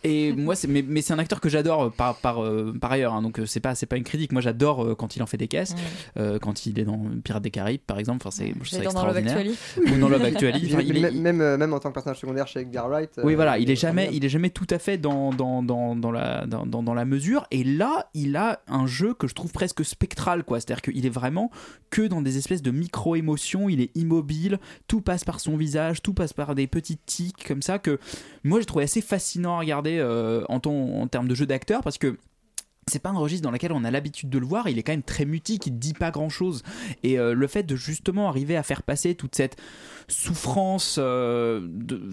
[0.04, 2.92] Et moi, c'est, mais, mais c'est un acteur que j'adore euh, par, par, euh, par
[2.92, 3.14] ailleurs.
[3.14, 3.22] hein.
[3.22, 4.32] donc euh, c'est pas, c'est pas une critique.
[4.32, 5.74] Moi, j'adore euh, quand il en fait des caisses,
[6.18, 8.18] euh, quand il est dans Pirates des Caraïbes, par exemple.
[8.26, 9.38] Enfin, c'est, Love extraordinaire.
[9.78, 10.72] Ou dans Love Actually.
[10.74, 13.10] Enfin, il est- même, même, euh, même en tant que personnage secondaire chez Edgar Wright.
[13.24, 15.96] oui, euh, voilà, il est jamais, il est jamais tout à fait dans, dans, dans,
[15.96, 17.46] dans la, dans, dans, dans la mesure.
[17.50, 20.60] Et là, il a un jeu que je trouve presque spectral, quoi.
[20.60, 21.50] C'est-à-dire qu'il est vraiment
[21.90, 23.68] que dans des espèces de micro-émotions.
[23.68, 27.62] Il est immobile, tout passe par son visage, tout passe par des petites tics comme
[27.62, 27.98] ça que
[28.42, 30.60] moi j'ai trouvé assez fascinant à regarder euh, en,
[31.08, 32.18] termes de jeu d'acteur parce que
[32.90, 34.92] c'est pas un registre dans lequel on a l'habitude de le voir, il est quand
[34.92, 36.62] même très mutique, il dit pas grand chose.
[37.02, 39.56] Et euh, le fait de justement arriver à faire passer toute cette
[40.08, 42.10] souffrance, euh, de-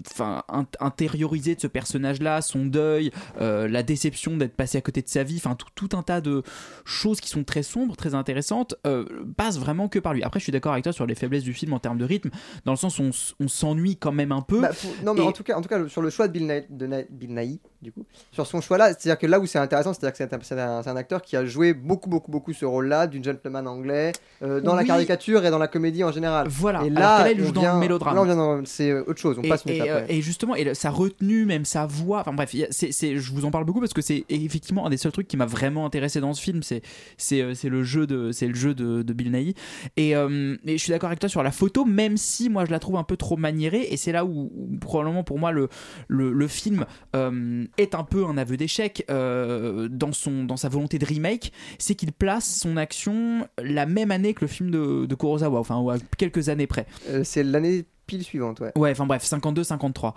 [0.48, 5.08] int- intériorisée de ce personnage-là, son deuil, euh, la déception d'être passé à côté de
[5.08, 6.42] sa vie, enfin tout, tout un tas de
[6.84, 9.04] choses qui sont très sombres, très intéressantes, euh,
[9.36, 10.22] passe vraiment que par lui.
[10.22, 12.30] Après, je suis d'accord avec toi sur les faiblesses du film en termes de rythme,
[12.64, 13.02] dans le sens où
[13.40, 14.60] on, s'ennuie quand même un peu.
[14.60, 16.32] Bah, faut- non, mais Et- en tout cas, en tout cas, sur le choix de
[16.32, 19.46] Bill Nighy, de Ni- Bill Nighy, du coup, sur son choix-là, c'est-à-dire que là où
[19.46, 22.08] c'est intéressant, c'est-à-dire que c'est un, c'est un- c'est un acteur qui a joué beaucoup,
[22.08, 26.04] beaucoup, beaucoup ce rôle-là, du gentleman anglais, euh, dans la caricature et dans la comédie
[26.04, 26.48] en général.
[26.48, 26.82] Voilà.
[26.84, 28.14] Et là, il joue dans vient- le mélodrame.
[28.14, 29.36] Là, on vient dans, c'est euh, autre chose.
[29.38, 32.20] On et, passe une et, étape, euh, et justement, et sa retenue, même sa voix,
[32.20, 35.12] enfin bref, c'est, je vous en parle beaucoup parce que c'est effectivement un des seuls
[35.12, 36.82] trucs qui m'a vraiment intéressé dans ce film, c'est,
[37.30, 39.54] le jeu de, c'est le jeu de, de Bill Nighy.
[39.96, 42.70] Et, euh, et je suis d'accord avec toi sur la photo, même si moi je
[42.70, 45.68] la trouve un peu trop maniérée, et c'est là où, où probablement pour moi le,
[46.08, 46.84] le, le film
[47.16, 52.12] euh, est un peu un aveu d'échec dans, son, sa volonté de remake, c'est qu'il
[52.12, 55.96] place son action la même année que le film de, de Kurosawa, enfin ou à
[56.18, 56.86] quelques années près.
[57.08, 58.72] Euh, c'est l'année pile suivante, ouais.
[58.76, 60.14] Ouais, enfin bref, 52-53.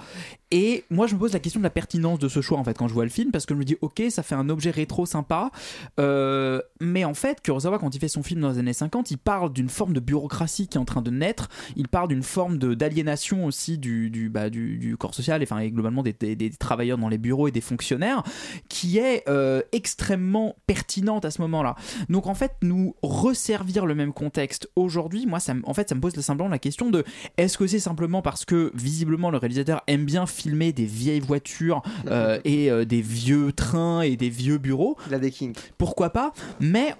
[0.51, 2.77] Et moi, je me pose la question de la pertinence de ce choix, en fait,
[2.77, 4.69] quand je vois le film, parce que je me dis, ok, ça fait un objet
[4.71, 5.51] rétro sympa,
[5.99, 9.17] euh, mais en fait, Kurosawa, quand il fait son film dans les années 50, il
[9.17, 12.57] parle d'une forme de bureaucratie qui est en train de naître, il parle d'une forme
[12.57, 17.09] d'aliénation aussi du, du, bah, du, du corps social, et, globalement des, des- travailleurs dans
[17.09, 18.23] les bureaux et des fonctionnaires,
[18.69, 21.75] qui est euh, extrêmement pertinente à ce moment-là.
[22.09, 26.01] Donc, en fait, nous resservir le même contexte aujourd'hui, moi, ça, en fait, ça me
[26.01, 27.03] pose simplement la question de
[27.37, 31.81] est-ce que c'est simplement parce que visiblement le réalisateur aime bien filmer des vieilles voitures
[32.07, 35.73] euh, et euh, des vieux trains et des vieux bureaux Il a des kinks.
[35.77, 36.33] Pourquoi pas?
[36.59, 36.95] Mais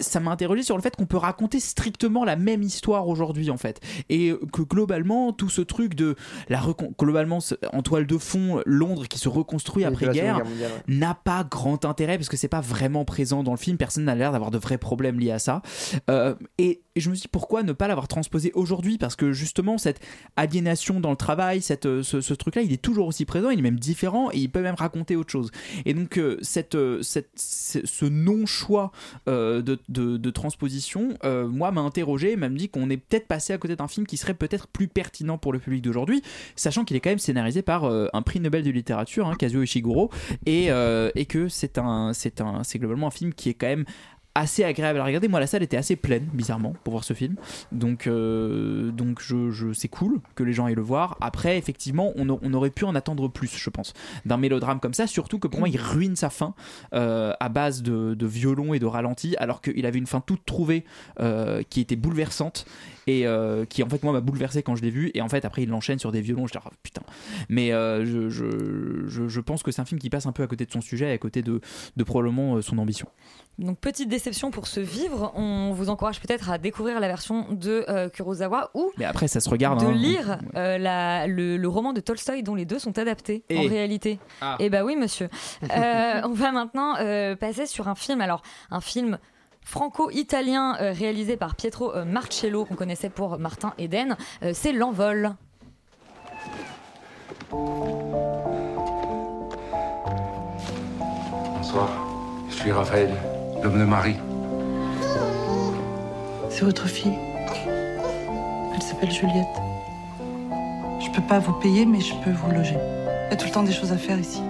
[0.00, 3.56] ça m'a interrogé sur le fait qu'on peut raconter strictement la même histoire aujourd'hui en
[3.56, 3.80] fait.
[4.08, 6.16] Et que globalement tout ce truc de
[6.48, 6.62] la
[6.98, 7.38] globalement
[7.72, 10.44] en toile de fond Londres qui se reconstruit après guerre ouais.
[10.88, 13.76] n'a pas grand intérêt parce que c'est pas vraiment présent dans le film.
[13.76, 15.62] Personne n'a l'air d'avoir de vrais problèmes liés à ça.
[16.10, 18.98] Euh, et, et je me suis dit pourquoi ne pas l'avoir transposé aujourd'hui?
[18.98, 20.00] Parce que justement cette
[20.36, 23.50] aliénation dans le travail cette, euh, ce, ce truc là il est toujours aussi présent
[23.50, 25.50] il est même différent et il peut même raconter autre chose.
[25.84, 28.90] Et donc euh, cette, euh, cette, ce ce non choix
[29.28, 33.76] euh, de, transposition euh, moi m'a interrogé m'a dit qu'on est peut-être passé à côté
[33.76, 36.22] d'un film qui serait peut-être plus pertinent pour le public d'aujourd'hui
[36.56, 39.62] sachant qu'il est quand même scénarisé par euh, un prix Nobel de littérature hein, Kazuo
[39.62, 40.10] Ishiguro
[40.46, 43.66] et, euh, et que c'est un c'est un c'est globalement un film qui est quand
[43.66, 43.84] même
[44.34, 45.28] assez agréable à regarder.
[45.28, 47.36] Moi, la salle était assez pleine, bizarrement, pour voir ce film.
[47.70, 51.16] Donc, euh, donc je, je- c'est cool que les gens aillent le voir.
[51.20, 53.92] Après, effectivement, on, aurait pu en attendre plus, je pense,
[54.24, 55.06] d'un mélodrame comme ça.
[55.06, 56.54] Surtout que pour moi, il ruine sa fin
[56.94, 60.44] euh, à base de, de violon et de ralenti, alors qu'il avait une fin toute
[60.46, 60.84] trouvée
[61.20, 62.64] euh, qui était bouleversante.
[63.06, 65.44] Et euh, qui en fait moi m'a bouleversé quand je l'ai vu et en fait
[65.44, 67.02] après il l'enchaîne sur des violons je dis ah, putain
[67.48, 70.42] mais euh, je, je, je, je pense que c'est un film qui passe un peu
[70.42, 71.60] à côté de son sujet et à côté de,
[71.96, 73.08] de probablement euh, son ambition
[73.58, 77.84] Donc petite déception pour ce vivre, on vous encourage peut-être à découvrir la version de
[77.88, 79.92] euh, Kurosawa ou mais après ça se regarde de hein.
[79.92, 84.18] lire la- le, le roman de Tolstoï dont les deux sont adaptés en Et- réalité.
[84.40, 84.56] Ah.
[84.60, 85.28] Et bah oui monsieur.
[85.62, 86.94] On va maintenant
[87.36, 89.18] passer sur un film, alors un film
[89.64, 94.16] franco-italien euh, réalisé par Pietro euh, Marcello qu'on connaissait pour Martin Eden.
[94.42, 95.34] Euh, C'est L'Envol.
[101.56, 101.88] Bonsoir,
[102.48, 103.10] je suis Raphaël,
[103.62, 104.16] l'homme de Marie.
[106.50, 107.14] C'est votre fille.
[108.74, 109.46] Elle s'appelle Juliette.
[111.00, 112.76] Je peux pas vous payer, mais je peux vous loger.
[113.26, 114.42] Il y a tout le temps des choses à faire ici.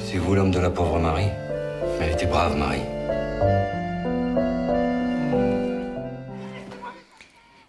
[0.00, 1.28] C'est vous l'homme de la pauvre Marie?
[1.98, 2.82] Mais elle était brave, Marie.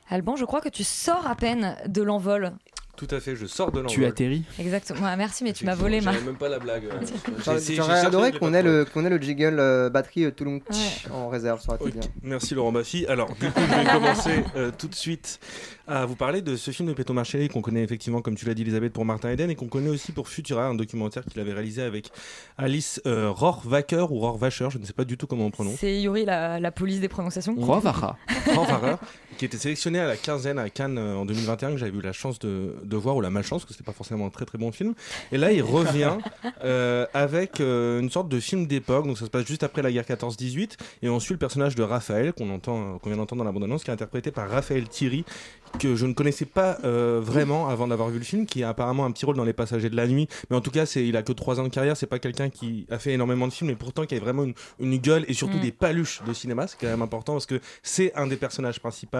[0.09, 2.53] Alban, je crois que tu sors à peine de l'envol.
[2.97, 3.89] Tout à fait, je sors de l'envol.
[3.91, 5.01] tu atterris Exactement.
[5.07, 6.11] Ouais, merci, mais tu m'as volé ma.
[6.13, 6.85] J'avais même pas la blague.
[6.85, 11.11] euh, J'aurais adoré qu'on ait, le, qu'on ait le jiggle euh, batterie euh, Toulon Ouais.
[11.13, 12.11] en réserve, ça aurait été Ok, bien.
[12.23, 13.05] Merci Laurent Baffy.
[13.05, 15.39] Alors, du coup, je vais commencer euh, tout de suite
[15.87, 18.53] à vous parler de ce film de Pietro Marcelli qu'on connaît effectivement, comme tu l'as
[18.53, 21.53] dit, Elisabeth, pour Martin Eden et qu'on connaît aussi pour Futura, un documentaire qu'il avait
[21.53, 22.09] réalisé avec
[22.57, 25.75] Alice euh, Rohrwacher ou Rohrwacher, je ne sais pas du tout comment on prononce.
[25.79, 27.55] C'est Yuri, la, la police des prononciations.
[27.57, 28.17] Rovacha
[28.53, 28.95] Rohrwacher,
[29.37, 32.11] qui était sélectionné à la quinzaine à Cannes euh, en 2021, que j'avais eu la
[32.11, 34.57] chance de, de voir, ou la malchance, parce que c'était pas forcément un très très
[34.57, 34.93] bon film.
[35.31, 36.17] Et là, il revient
[36.63, 39.91] euh, avec euh, une sorte de film d'époque, donc ça se passe juste après la
[39.91, 43.45] guerre 14-18, et on suit le personnage de Raphaël, qu'on entend, qu'on vient d'entendre dans
[43.45, 45.23] la bande-annonce, qui est interprété par Raphaël Thierry,
[45.79, 49.05] que je ne connaissais pas euh, vraiment avant d'avoir vu le film, qui a apparemment
[49.05, 51.17] un petit rôle dans Les Passagers de la Nuit, mais en tout cas, c'est, il
[51.17, 53.69] a que 3 ans de carrière, c'est pas quelqu'un qui a fait énormément de films,
[53.69, 55.61] mais pourtant qui a vraiment une, une gueule et surtout Mm.
[55.61, 59.17] des paluches de cinéma, c'est quand même important parce que c'est un des personnages principaux,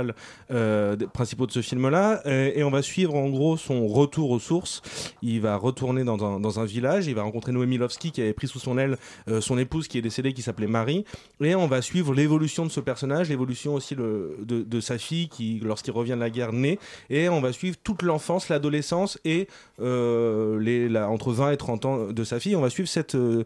[0.51, 4.39] euh, principaux de ce film-là, euh, et on va suivre en gros son retour aux
[4.39, 4.81] sources.
[5.21, 8.33] Il va retourner dans un, dans un village, il va rencontrer Noémie Lovski qui avait
[8.33, 8.97] pris sous son aile
[9.29, 11.05] euh, son épouse qui est décédée, qui s'appelait Marie,
[11.41, 15.29] et on va suivre l'évolution de ce personnage, l'évolution aussi le, de, de sa fille
[15.29, 19.47] qui, lorsqu'il revient de la guerre, naît, et on va suivre toute l'enfance, l'adolescence et
[19.82, 22.56] euh, les, la- entre 20 et 30 ans de sa fille.
[22.56, 23.43] On va suivre cette, euh,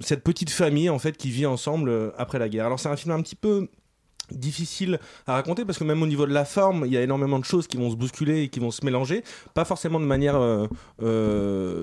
[0.00, 2.66] cette petite famille en fait qui vit ensemble euh, après la guerre.
[2.66, 3.68] Alors c'est un film un petit peu
[4.32, 7.40] difficile à raconter parce que même au niveau de la forme il y a énormément
[7.40, 10.38] de choses qui vont se bousculer et qui vont se mélanger pas forcément de manière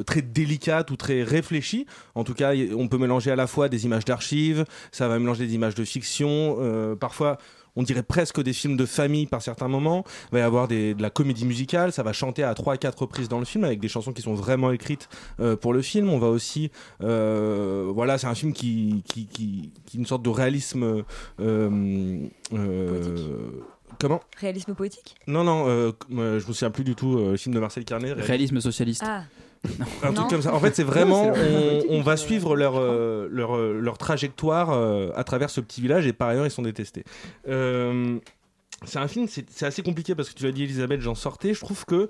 [0.06, 1.86] très délicate ou très réfléchie
[2.16, 4.64] en tout cas on peut mélanger à la fois des images d'archives
[4.94, 7.38] ça va mélanger des images de fiction parfois
[7.78, 10.04] on dirait presque des films de famille par certains moments.
[10.32, 12.78] Il va y avoir des- de la comédie musicale, ça va chanter à 3 à
[12.78, 15.08] 4 reprises dans le film avec des chansons qui sont vraiment écrites
[15.40, 16.10] euh, pour le film.
[16.10, 16.72] On va aussi.
[17.04, 21.04] euh, voilà, c'est un film qui, qui, qui, une sorte de réalisme.
[21.40, 22.20] euh,
[22.54, 23.50] euh,
[24.00, 24.20] comment?
[24.40, 25.16] Réalisme poétique?
[25.28, 27.18] Non, non, euh, je me souviens plus du tout.
[27.18, 28.14] euh, film de Marcel Carnet.
[28.14, 29.24] réalisme socialiste Ah.
[30.04, 30.54] Un truc comme ça.
[30.54, 31.32] En fait, c'est vraiment.
[31.34, 35.82] On, on va suivre leur, euh, leur, euh, leur trajectoire euh, à travers ce petit
[35.82, 37.04] village et par ailleurs, ils sont détestés.
[37.48, 38.18] Euh,
[38.86, 41.54] c'est un film, c'est c'est assez compliqué parce que tu l'as dit, Elisabeth, j'en sortais.
[41.54, 42.08] Je trouve que.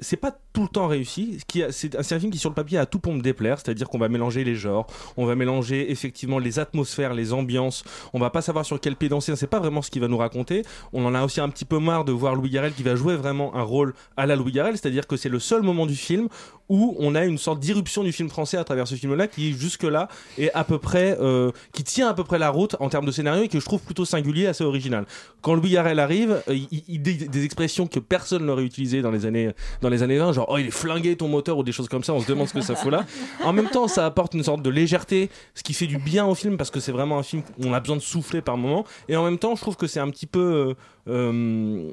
[0.00, 1.38] C'est pas tout le temps réussi.
[1.70, 3.58] C'est un film qui, sur le papier, a tout pour me déplaire.
[3.58, 4.86] C'est-à-dire qu'on va mélanger les genres,
[5.16, 7.84] on va mélanger effectivement les atmosphères, les ambiances.
[8.12, 9.36] On va pas savoir sur quel pied danser.
[9.36, 10.64] C'est pas vraiment ce qu'il va nous raconter.
[10.92, 13.16] On en a aussi un petit peu marre de voir Louis Garrel qui va jouer
[13.16, 14.76] vraiment un rôle à la Louis Garrel.
[14.76, 16.28] C'est-à-dire que c'est le seul moment du film
[16.70, 20.08] où on a une sorte d'irruption du film français à travers ce film-là qui, jusque-là,
[20.38, 21.18] est à peu près.
[21.20, 23.64] euh, qui tient à peu près la route en termes de scénario et que je
[23.64, 25.04] trouve plutôt singulier, assez original.
[25.42, 29.26] Quand Louis Garrel arrive, euh, il, dit des expressions que personne n'aurait utilisées dans les
[29.26, 31.88] années dans les années 20, genre oh il est flingué ton moteur ou des choses
[31.88, 33.04] comme ça, on se demande ce que ça fout là.
[33.44, 36.34] En même temps, ça apporte une sorte de légèreté, ce qui fait du bien au
[36.34, 38.84] film parce que c'est vraiment un film où on a besoin de souffler par moment.
[39.08, 40.74] Et en même temps, je trouve que c'est un petit peu
[41.08, 41.90] euh,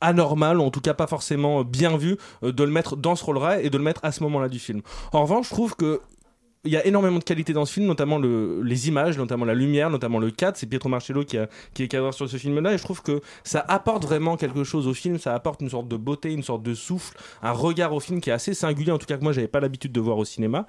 [0.00, 3.24] anormal, ou en tout cas pas forcément bien vu, euh, de le mettre dans ce
[3.24, 4.82] rôle-là et de le mettre à ce moment-là du film.
[5.12, 6.00] En revanche, je trouve que
[6.64, 9.54] il y a énormément de qualité dans ce film, notamment le, les images, notamment la
[9.54, 10.56] lumière, notamment le cadre.
[10.56, 11.38] C'est Pietro Marcello qui,
[11.72, 12.74] qui est cadreur sur ce film-là.
[12.74, 15.18] Et je trouve que ça apporte vraiment quelque chose au film.
[15.18, 18.30] Ça apporte une sorte de beauté, une sorte de souffle, un regard au film qui
[18.30, 18.92] est assez singulier.
[18.92, 20.66] En tout cas, que moi, j'avais pas l'habitude de voir au cinéma.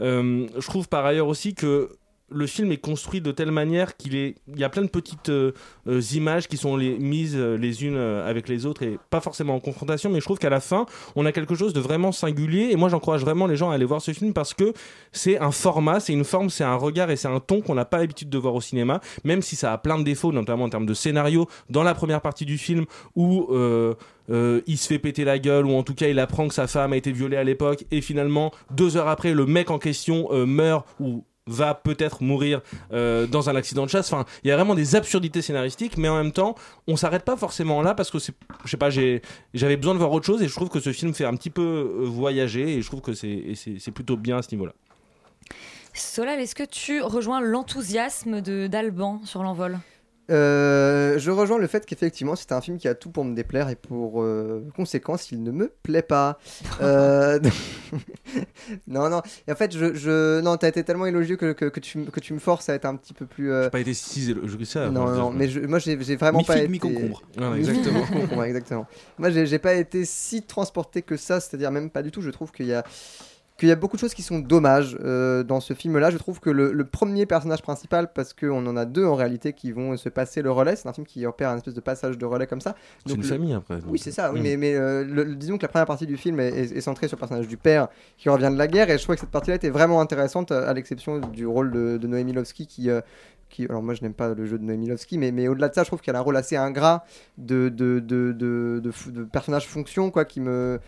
[0.00, 1.90] Euh, je trouve par ailleurs aussi que
[2.34, 5.52] le film est construit de telle manière qu'il y a plein de petites euh,
[5.86, 9.60] euh, images qui sont mises euh, les unes avec les autres et pas forcément en
[9.60, 12.76] confrontation mais je trouve qu'à la fin on a quelque chose de vraiment singulier et
[12.76, 14.72] moi j'encourage vraiment les gens à aller voir ce film parce que
[15.12, 17.84] c'est un format c'est une forme c'est un regard et c'est un ton qu'on n'a
[17.84, 20.68] pas l'habitude de voir au cinéma même si ça a plein de défauts notamment en
[20.68, 23.48] termes de scénario dans la première partie du film où
[24.28, 26.92] il se fait péter la gueule ou en tout cas il apprend que sa femme
[26.92, 30.86] a été violée à l'époque et finalement deux heures après le mec en question meurt
[31.00, 32.60] ou va peut-être mourir
[32.92, 34.12] euh, dans un accident de chasse.
[34.12, 36.54] Enfin, il y a vraiment des absurdités scénaristiques, mais en même temps,
[36.86, 40.12] on s'arrête pas forcément là parce que c'est, je sais pas, j'avais besoin de voir
[40.12, 42.82] autre chose et je trouve que ce film fait un petit peu euh, voyager et
[42.82, 44.72] je trouve que c'est plutôt bien à ce niveau-là.
[45.94, 49.78] Solal, est-ce que tu rejoins l'enthousiasme de d'Alban sur l'envol?
[50.32, 53.68] Euh, je rejoins le fait qu'effectivement c'est un film qui a tout pour me déplaire
[53.68, 56.38] et pour euh, conséquence il ne me plaît pas.
[56.80, 57.38] Euh,
[58.86, 59.20] non non.
[59.46, 60.40] Et en fait je, je...
[60.40, 62.86] non t'as été tellement élogieux que, que, que tu, que tu me forces à être
[62.86, 63.52] un petit peu plus.
[63.52, 64.90] euh, Pas été si élogieux que ça.
[64.90, 66.68] Non non je- mais je- moi j'ai j'ai vraiment pas été.
[66.68, 67.22] mi-concombre.
[67.56, 68.00] Exactement.
[68.00, 68.86] mi-concombre, exactement.
[69.18, 72.22] Moi j'ai j'ai pas été si transporté que ça, c'est-à-dire même pas du tout.
[72.22, 72.84] Je trouve qu'il y a
[73.62, 76.10] qu'il y a beaucoup de choses qui sont dommages euh, dans ce film-là.
[76.10, 79.52] Je trouve que le, le premier personnage principal, parce qu'on en a deux en réalité
[79.52, 82.18] qui vont se passer le relais, c'est un film qui opère un espèce de passage
[82.18, 82.74] de relais comme ça.
[83.06, 83.78] C'est une le- famille après.
[83.86, 84.42] Oui, c'est ça, oui, Mm.
[84.42, 87.06] mais, mais euh, le- disons que la première partie du film est, est- est centrée
[87.06, 89.30] sur le personnage du père qui revient de la guerre, et je trouvais que cette
[89.30, 92.90] partie-là était vraiment intéressante, à à l'exception du rôle de, de Noémie Lovski qui.
[92.90, 93.00] euh,
[93.48, 95.74] qui, alors moi je n'aime pas le jeu de Noémie Lovski, mais, mais au-delà de
[95.74, 97.04] ça, je trouve qu'elle a un rôle assez ingrat
[97.36, 100.80] de, de, de, de, de f- de personnage fonction, quoi, qui me,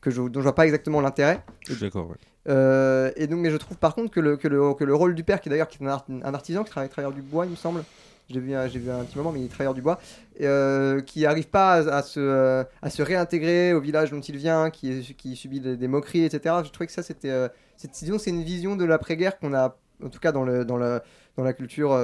[0.00, 1.40] que je, dont je vois pas exactement l'intérêt.
[1.66, 2.08] Je suis d'accord.
[2.08, 2.16] ouais.
[2.48, 5.14] Euh, et donc, mais je trouve par contre que le, que le, que le rôle
[5.14, 7.44] du père, qui d'ailleurs qui est un, art- un artisan qui travaille travailleur du bois,
[7.44, 7.82] il me semble.
[8.30, 9.98] J'ai vu, un- j'ai vu un petit moment, mais il est travailleur du bois,
[10.42, 14.36] euh, qui n'arrive pas à, à se, euh, à se réintégrer au village dont il
[14.36, 16.56] vient, qui, qui subit des, des moqueries, etc.
[16.64, 19.76] Je trouvais que ça, c'était, euh, c'est, disons, c'est une vision de l'après-guerre qu'on a,
[20.04, 21.00] en tout cas dans, le, dans, le,
[21.38, 21.98] dans la culture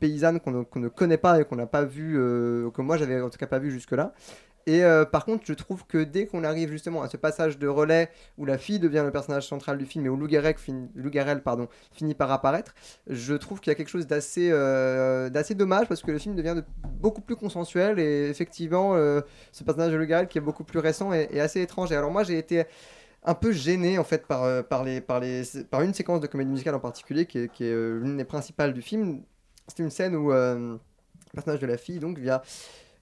[0.00, 3.20] paysanne, qu'on ne, qu'on ne connaît pas et qu'on n'a pas vu, que moi j'avais
[3.20, 4.12] en tout cas pas vu jusque-là.
[4.68, 7.66] Et euh, par contre, je trouve que dès qu'on arrive justement à ce passage de
[7.66, 10.28] relais où la fille devient le personnage central du film et où
[11.42, 12.74] pardon, finit par apparaître,
[13.06, 16.52] je trouve qu'il y a quelque chose d'assez euh, dommage parce que le film devient
[16.54, 16.64] de-
[17.00, 20.80] beaucoup plus consensuel et effectivement, euh, ce personnage de Lou Garrel qui est beaucoup plus
[20.80, 21.90] récent est, assez étrange.
[21.90, 22.64] Et alors moi, j'ai été
[23.24, 26.26] un peu gêné en fait par, euh, par, les, par, les, par une séquence de
[26.26, 29.22] comédie musicale en particulier qui est, qui est, l'une des principales du film.
[29.66, 30.78] C'est une scène où le
[31.32, 32.42] personnage de la fille donc via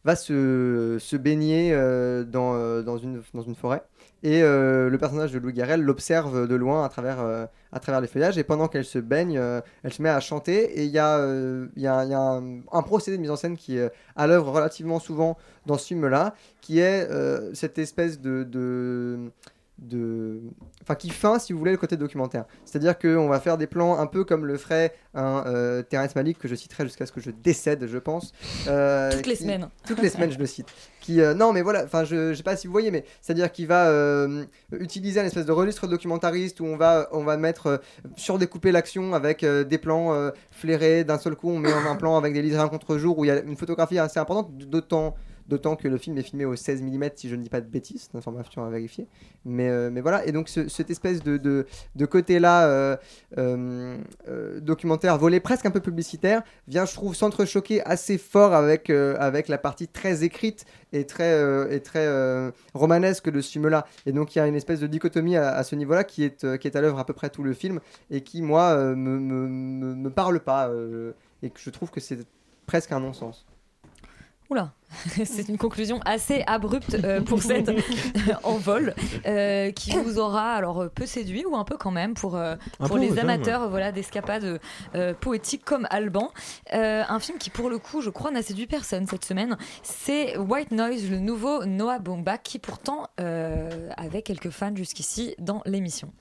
[0.06, 3.22] va se, baigner euh, dans, euh, dans, une,
[3.56, 3.82] forêt.
[4.22, 7.18] Et euh, le personnage de Louis Garrel l'observe de loin à travers,
[8.00, 8.38] les feuillages.
[8.38, 9.40] Et pendant qu'elle se baigne,
[9.82, 10.78] elle se met à chanter.
[10.78, 15.00] Et il y a, un, procédé de mise en scène qui est à l'œuvre relativement
[15.00, 17.08] souvent dans ce film-là, qui est
[17.54, 19.18] cette espèce de
[19.78, 20.40] de
[20.82, 22.44] enfin qui feint si vous voulez le côté documentaire.
[22.64, 25.82] C'est à dire qu'on va faire des plans un peu comme le ferait un euh,
[25.82, 28.32] Terrence Malick que je citerai jusqu'à ce que je décède je pense.
[28.68, 29.68] Euh, Toutes les qui- semaines.
[29.86, 30.68] toutes les semaines je le cite.
[31.00, 33.32] Qui euh, non mais voilà enfin je, je sais pas si vous voyez mais c'est
[33.32, 37.22] à dire qu'il va euh, utiliser un espèce de registre documentariste où on va on
[37.22, 37.80] va mettre
[38.16, 41.04] surdécouper l'action avec des plans flairés.
[41.04, 43.28] D'un seul coup on met en un plan avec des lisères un contre-jour où il
[43.28, 44.56] y a une photographie assez importante.
[44.56, 45.14] D'autant
[45.48, 47.68] D'autant que le film est filmé au 16 mm, si je ne dis pas de
[47.68, 49.06] bêtises, c'est information à vérifier.
[49.44, 51.66] Mais, euh, mais voilà, et donc ce- cette espèce de,
[52.10, 52.96] côté-là, euh,
[53.38, 59.58] euh, documentaire, volé presque un peu publicitaire, vient, je trouve, s'entrechoquer assez fort avec, la
[59.58, 61.40] partie très écrite et très,
[62.74, 63.86] romanesque de ce film-là.
[64.04, 66.80] Et donc il y a une espèce de dichotomie à, ce niveau-là qui est, à
[66.80, 67.78] l'œuvre à peu près tout le film
[68.10, 70.72] et qui, moi, me, me, me, me parle pas
[71.42, 72.18] et que je trouve que c'est
[72.66, 73.46] presque un non-sens.
[74.48, 74.72] Oula,
[75.24, 77.70] c'est une conclusion assez abrupte euh, pour cette
[78.44, 78.94] envol
[79.26, 82.54] euh, qui vous aura alors euh, peu séduit ou un peu quand même pour, euh,
[82.96, 83.18] les même.
[83.18, 84.60] amateurs voilà, d'escapades
[84.94, 86.30] euh, poétiques comme Alban.
[86.74, 90.36] Euh, un film qui pour le coup je crois n'a séduit personne cette semaine, c'est
[90.36, 96.12] White Noise, le nouveau Noah Baumbach qui pourtant euh, avait quelques fans jusqu'ici dans l'émission.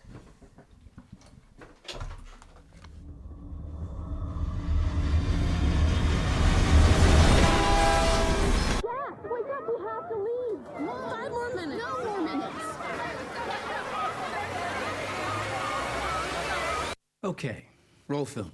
[17.26, 17.66] Okay,
[18.08, 18.52] roll film.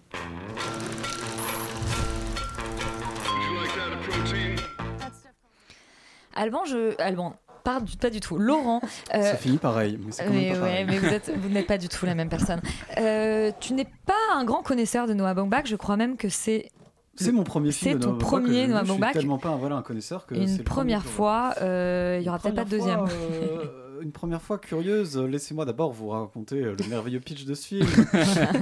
[6.35, 6.99] Alban, je...
[7.01, 8.37] Alban, pas du, pas du tout.
[8.37, 8.81] Laurent.
[9.13, 10.85] euh, Ça finit pareil, mais c'est quand même mais pas ouais, pareil.
[10.87, 12.61] mais vous êtes- vous n'êtes pas du tout la même personne.
[12.97, 15.65] Euh, tu n'es pas un grand connaisseur de Noah Baumbach.
[15.65, 16.71] Je crois même que c'est
[17.15, 17.93] C'est mon premier film.
[17.93, 18.67] C'est de ton Noah Baumbach premier.
[18.67, 19.13] Noah Je suis Baumbach.
[19.13, 21.53] tellement pas un, voilà, un connaisseur que une le première fois.
[21.61, 23.05] euh, Il y aura peut-être pas de deuxième.
[24.01, 25.17] Une première fois curieuse.
[25.17, 27.87] Laissez-moi d'abord vous raconter euh, le merveilleux pitch de ce film.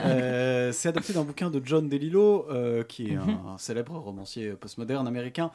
[0.06, 3.38] Euh, c'est adapté d'un bouquin de John DeLillo, euh, qui est un, Mhm.
[3.54, 5.52] un célèbre romancier postmoderne américain.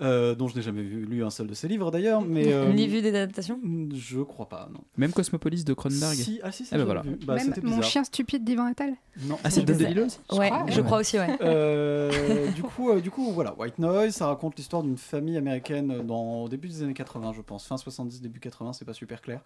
[0.00, 2.72] Euh, dont je n'ai jamais vu, lu un seul de ses livres d'ailleurs, mais euh,
[2.72, 3.60] Ni vu des adaptations?
[3.94, 4.80] je crois pas, non.
[4.96, 6.14] Même Cosmopolis de Cronenberg.
[6.16, 7.02] Si, ah si, ça, Ah bah j'ai voilà.
[7.02, 7.18] vu.
[7.24, 8.94] Bah, Même mon chien stupide d'Ivan Attal?
[9.26, 9.78] Non, Ah, c'est bizarre.
[9.90, 10.86] DeLillo aussi Ouais, crois, je ouais.
[10.86, 11.36] crois aussi, ouais.
[11.42, 16.02] Euh, du coup, euh, du coup, voilà, White Noise, ça raconte l'histoire d'une famille américaine
[16.04, 19.22] dans au début des années 80, je pense, fin 70, début 80, c'est pas super
[19.22, 19.40] clair,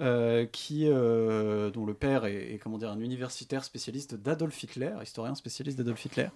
[0.00, 4.90] euh, qui, euh, dont le père est, est, comment dire, un universitaire spécialiste d'Adolf Hitler,
[5.02, 6.28] historien spécialiste d'Adolf Hitler,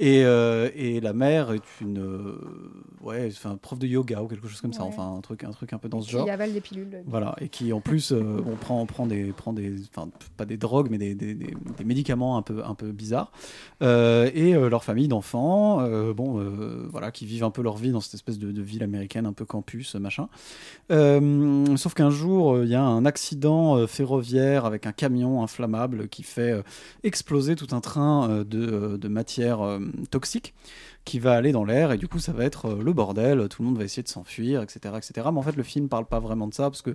[0.00, 2.34] et, euh, et la mère est une
[3.02, 5.72] ouais, enfin, prof de yoga ou quelque chose comme ça, enfin un truc, un truc
[5.72, 6.28] un peu dans ce Qui genre.
[6.30, 7.02] avale des pilules.
[7.06, 10.56] Voilà, et qui en plus on prend, on prend des, prend des, enfin pas des
[10.56, 13.30] drogues, mais des, des, des- des médicaments un peu, un peu bizarres.
[13.80, 16.42] Et leur famille d'enfants, bon,
[16.90, 19.32] voilà, qui vivent un peu leur vie dans cette espèce de, de ville américaine, un
[19.32, 20.28] peu campus, machin.
[21.76, 26.22] Sauf qu'un jour, il y a un accident euh, ferroviaire avec un camion inflammable qui
[26.22, 26.62] fait euh,
[27.02, 29.60] exploser tout un train euh, de, de matière
[30.10, 30.54] toxique
[31.04, 33.68] qui va aller dans l'air et du coup ça va être le bordel, tout le
[33.68, 35.12] monde va essayer de s'enfuir, etc., etc.
[35.32, 36.94] Mais en fait le film parle pas vraiment de ça parce que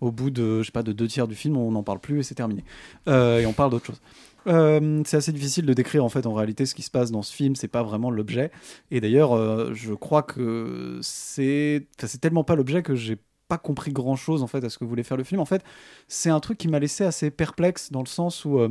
[0.00, 2.20] au bout de je sais pas de deux tiers du film on n'en parle plus
[2.20, 2.64] et c'est terminé
[3.08, 4.00] et on parle d'autre chose.
[4.46, 7.34] C'est assez difficile de décrire en fait en réalité ce qui se passe dans ce
[7.34, 8.52] film, c'est pas vraiment l'objet.
[8.92, 13.18] Et d'ailleurs je crois que c'est c'est tellement pas l'objet que j'ai
[13.48, 15.40] pas compris grand chose en fait à ce que voulait faire le film.
[15.40, 15.62] En fait
[16.06, 18.68] c'est un truc qui m'a laissé assez perplexe dans le sens où euh,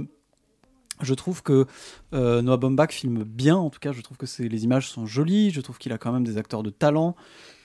[1.02, 1.66] je trouve que
[2.14, 5.52] euh, Noah Baumbach filme bien, en tout cas, je trouve que les images sont jolies,
[5.52, 7.16] je trouve qu'il a quand même des acteurs de talent,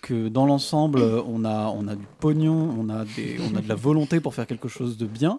[0.03, 3.63] que dans l'ensemble, euh, on a, on a du pognon, on a, des, on a
[3.63, 5.39] de la volonté pour faire quelque chose de bien.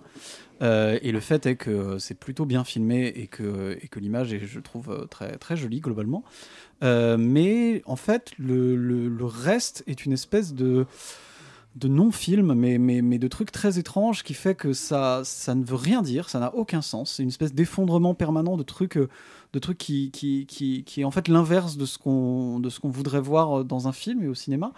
[0.62, 4.40] Et le fait est que c'est plutôt bien filmé et que, et que l'image est,
[4.44, 6.24] je trouve, très, très jolie globalement.
[6.82, 10.86] Mais en fait, le- le reste est une espèce de
[11.76, 15.64] de non-film, mais, mais, mais de trucs très étranges qui fait que ça, ça ne
[15.64, 17.14] veut rien dire, ça n'a aucun sens.
[17.14, 19.10] C'est une espèce d'effondrement permanent de trucs, euh,
[19.54, 22.80] de trucs qui, qui, qui, qui est en fait l'inverse de ce qu'on de ce
[22.80, 24.72] qu'on voudrait voir euh, dans un film et au cinéma.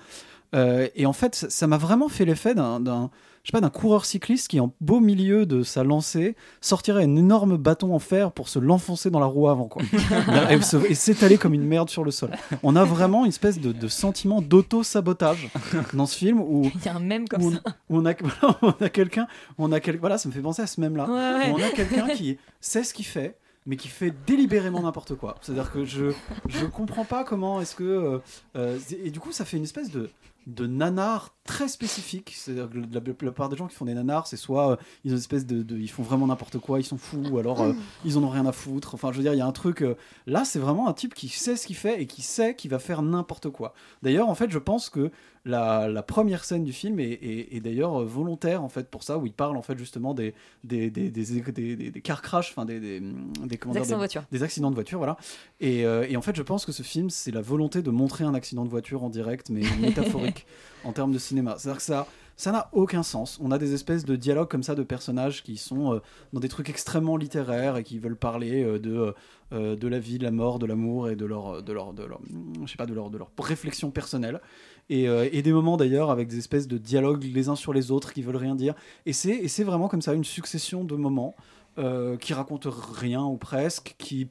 [0.53, 3.09] Euh, et en fait, ça m'a vraiment fait l'effet d'un,
[3.43, 7.15] je sais pas, d'un coureur cycliste qui, en beau milieu de sa lancée, sortirait un
[7.15, 9.81] énorme bâton en fer pour se l'enfoncer dans la roue avant, quoi.
[10.89, 12.31] et, s'étaler comme une merde sur le sol.
[12.63, 15.49] On a vraiment une espèce de, de sentiment d'auto-sabotage
[15.93, 17.59] dans ce film où Il y a un même comme où ça.
[17.89, 18.13] on, où on a,
[18.61, 19.27] on a quelqu'un,
[19.57, 21.05] on a quel- voilà, ça me fait penser à ce même là.
[21.07, 21.13] Ouais,
[21.47, 21.53] ouais.
[21.53, 25.35] On a quelqu'un qui sait ce qu'il fait, mais qui fait délibérément n'importe quoi.
[25.41, 26.11] C'est-à-dire que je
[26.47, 28.19] je comprends pas comment est-ce que euh,
[28.55, 30.09] euh, et du coup ça fait une espèce de
[30.47, 32.33] de nanar très spécifique.
[32.35, 35.11] C'est-à-dire que la, la plupart des gens qui font des nanars, c'est soit euh, ils
[35.11, 37.61] ont une espèce de, de- ils font vraiment n'importe quoi, ils sont fous, ou alors
[37.61, 37.73] euh,
[38.05, 38.93] ils en ont rien à foutre.
[38.95, 39.81] Enfin, je veux dire, il y a un truc.
[39.81, 39.95] euh,
[40.27, 42.79] là, c'est vraiment un type qui sait ce qu'il fait et qui sait qu'il va
[42.79, 43.73] faire n'importe quoi.
[44.03, 45.11] D'ailleurs, en fait, je pense que
[45.45, 49.03] la, la première scène du film est, est- est d'ailleurs euh, volontaire en fait pour
[49.03, 50.33] ça, où il parle en fait justement des
[50.63, 54.23] des des des, des, des- des car crash, enfin des des, dire, accidents de voiture.
[54.31, 55.17] des accidents de voiture, voilà.
[55.59, 58.23] Et, euh, et en fait, je pense que ce film, c'est la volonté de montrer
[58.23, 60.45] un accident de voiture en direct, mais métaphorique
[60.83, 61.55] en termes de cinéma.
[61.57, 63.39] C'est-à-dire que ça, ça n'a aucun sens.
[63.41, 65.99] On a des espèces de dialogues comme ça de personnages qui sont euh,
[66.33, 69.13] dans des trucs extrêmement littéraires et qui veulent parler euh, de
[69.53, 72.03] euh, de la vie, de la mort, de l'amour et de leur de leur de
[72.03, 72.19] leur
[72.65, 74.41] je sais pas de leur de leur réflexion personnelle.
[74.89, 77.89] Et, euh, et des moments d'ailleurs avec des espèces de dialogues les uns sur les
[77.91, 78.75] autres qui veulent rien dire.
[79.05, 81.35] Et c'est vraiment comme ça une succession de moments
[81.77, 84.29] euh, qui racontent rien ou presque, qui,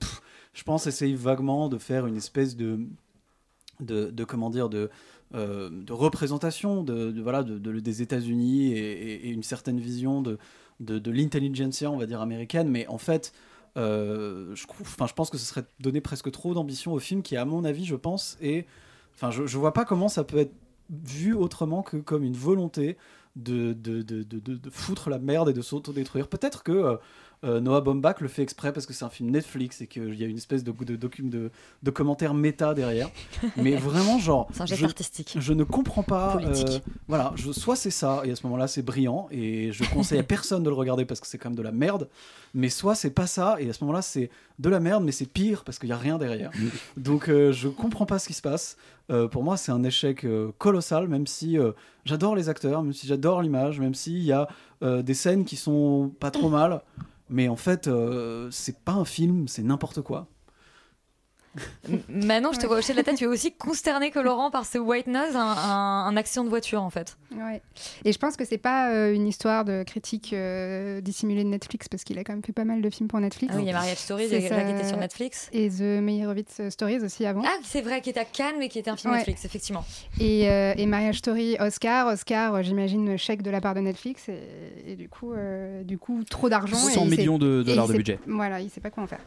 [0.55, 2.81] je pense, essayent vaguement de faire une espèce de,
[3.81, 4.91] de, comment dire, de,
[5.35, 10.39] euh, représentation de, voilà, de, de- des États-Unis et, une certaine vision de,
[10.81, 12.69] de, l'intelligentsia, on va dire, américaine.
[12.69, 13.33] Mais en fait,
[13.77, 14.65] euh, je,
[15.07, 17.85] je pense que ce serait donner presque trop d'ambition au film qui, à mon avis,
[17.85, 18.67] je pense, est.
[19.15, 20.53] Enfin, je, je vois pas comment ça peut être
[20.91, 22.97] vu autrement que comme une volonté
[23.37, 26.29] de, de, de, de, de- foutre la merde et de s'autodétruire.
[26.29, 26.97] Peut-être que euh,
[27.43, 30.23] euh, Noah Baumbach le fait exprès parce que c'est un film Netflix et qu'il y
[30.25, 31.51] a une espèce de, de, de,
[31.83, 33.11] de commentaires méta derrière.
[33.57, 34.49] Mais vraiment, genre.
[34.53, 35.37] C'est un geste je, artistique.
[35.39, 36.39] Je ne comprends pas.
[36.43, 40.21] Euh, voilà, je, soit c'est ça, et à ce moment-là, c'est brillant, et je conseille
[40.21, 42.09] à personne de le regarder parce que c'est quand même de la merde.
[42.55, 45.27] Mais soit c'est pas ça, et à ce moment-là, c'est de la merde, mais c'est
[45.27, 46.53] pire parce qu'il y a rien derrière.
[46.97, 48.77] Donc euh, je comprends pas ce qui se passe.
[49.11, 51.73] Euh, pour moi, c'est un échec euh, colossal, même si euh,
[52.05, 54.49] j'adore les acteurs, même si j'adore l'image, même s'il y a
[54.83, 56.83] des scènes qui sont pas trop mal.
[57.31, 57.89] Mais en fait,
[58.51, 60.27] c'est pas un film, c'est n'importe quoi.
[62.09, 63.17] Maintenant, je te vois hocher de la tête.
[63.17, 66.49] Tu es aussi consterné que Laurent par ce white noise, un, un- un accident de
[66.49, 67.17] voiture en fait.
[67.37, 67.61] Ouais.
[68.05, 71.89] Et je pense que c'est pas euh, une histoire de critique euh, dissimulée de Netflix
[71.89, 73.53] parce qu'il a quand même fait pas mal de films pour Netflix.
[73.55, 74.77] Ah oui, il y a Marriage Stories, C'est il y a là qui ça.
[74.79, 75.49] était sur Netflix.
[75.53, 77.43] Et The Meyerowitz Stories aussi avant.
[77.45, 79.19] Ah, c'est vrai, qui était à Cannes, mais qui était un film Ouais.
[79.19, 79.85] Netflix, effectivement.
[80.21, 82.07] Et, euh, et Marriage Story, Oscar.
[82.09, 84.29] Oscar, euh, j'imagine, chèque de la part de Netflix.
[84.29, 86.77] Et, et du, coup, euh, du coup, trop d'argent.
[86.77, 88.19] 100 et il millions de dollars de budget.
[88.27, 89.21] Voilà, il sait pas quoi en faire.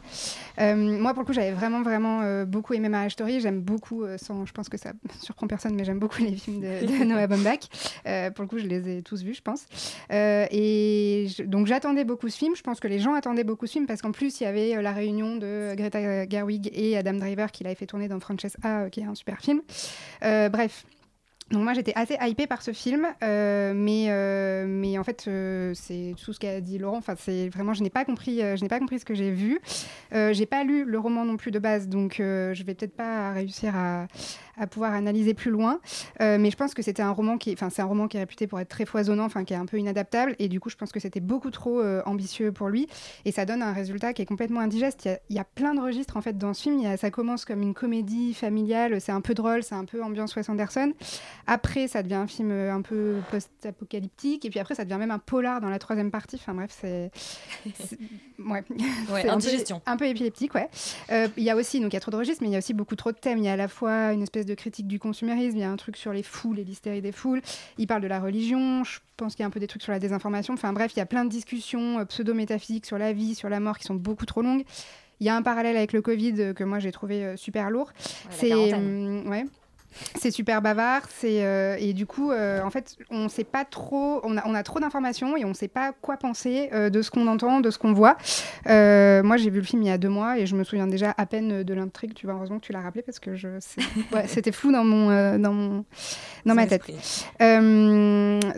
[0.60, 3.40] Euh, moi, pour le coup, j'avais vraiment, vraiment euh, beaucoup aimé Marriage Story.
[3.40, 6.60] J'aime beaucoup, euh, sans, je pense que ça surprend personne, mais j'aime beaucoup les films
[6.60, 7.68] de, Noah Baumbach.
[8.06, 9.66] Euh, pour le coup, je les ai tous vus, je pense.
[10.10, 12.54] Et donc, j'attendais beaucoup ce film.
[12.56, 14.80] Je pense que les gens attendaient beaucoup ce film parce qu'en plus, il y avait
[14.80, 18.82] la réunion de Greta Gerwig et Adam Driver qui l'avait fait tourner dans Frances A,
[18.82, 19.62] euh, qui est un super film.
[20.20, 20.84] Bref.
[21.50, 25.72] Donc moi j'étais assez hypée par ce film, euh, mais, euh, mais en fait euh,
[25.74, 26.98] c'est tout ce qu'a dit Laurent.
[26.98, 29.30] Enfin c'est vraiment je n'ai pas compris, euh, je n'ai pas compris ce que j'ai
[29.30, 29.58] vu.
[30.12, 32.94] Euh, j'ai pas lu le roman non plus de base, donc euh, je vais peut-être
[32.94, 34.06] pas réussir à,
[34.58, 35.80] à pouvoir analyser plus loin.
[36.20, 38.20] Euh, mais je pense que c'était un roman qui, enfin c'est un roman qui est
[38.20, 40.76] réputé pour être très foisonnant, enfin qui est un peu inadaptable, et du coup je
[40.76, 42.88] pense que c'était beaucoup trop euh, ambitieux pour lui,
[43.24, 45.04] et ça donne un résultat qui est complètement indigeste.
[45.04, 46.78] Il y a, il y a plein de registres en fait dans ce film.
[46.78, 49.84] Il y a- ça commence comme une comédie familiale, c'est un peu drôle, c'est un
[49.84, 50.92] peu ambiance Wes Anderson.
[51.46, 55.10] Après, ça devient un film euh, un peu post-apocalyptique, et puis après, ça devient même
[55.10, 56.36] un polar dans la troisième partie.
[56.36, 57.10] Enfin bref, c'est.
[58.38, 58.62] Ouais.
[58.70, 58.76] Ouais,
[59.08, 59.82] C'est un peu- indigestion.
[59.84, 60.68] Un peu, épileptique, ouais.
[61.10, 62.54] Euh, Il y a aussi, donc il y a trop de registres, mais il y
[62.54, 63.38] a aussi beaucoup trop de thèmes.
[63.38, 65.70] Il y a à la fois une espèce de critique du consumérisme, il y a
[65.70, 67.40] un truc sur les foules et l'hystérie des foules.
[67.78, 69.92] Il parle de la religion, je pense qu'il y a un peu des trucs sur
[69.92, 70.54] la désinformation.
[70.54, 73.60] Enfin bref, il y a plein de discussions euh, pseudo-métaphysiques sur la vie, sur la
[73.60, 74.64] mort qui sont beaucoup trop longues.
[75.20, 77.70] Il y a un parallèle avec le Covid euh, que moi j'ai trouvé euh, super
[77.70, 77.92] lourd.
[78.30, 79.44] c'est hum, ouais.
[80.16, 84.20] C'est super bavard, c'est euh, et du coup, euh, en fait, on sait pas trop,
[84.22, 87.10] on a, on a trop d'informations et on sait pas quoi penser euh, de ce
[87.10, 88.16] qu'on entend, de ce qu'on voit.
[88.66, 91.14] Moi, j'ai vu le film il y a deux mois et je me souviens déjà
[91.16, 92.14] à peine de l'intrigue.
[92.14, 93.48] Tu vois, heureusement que tu l'as rappelé parce que je,
[94.12, 95.84] ouais, c'était flou dans mon, dans mon,
[96.46, 96.82] dans ma tête.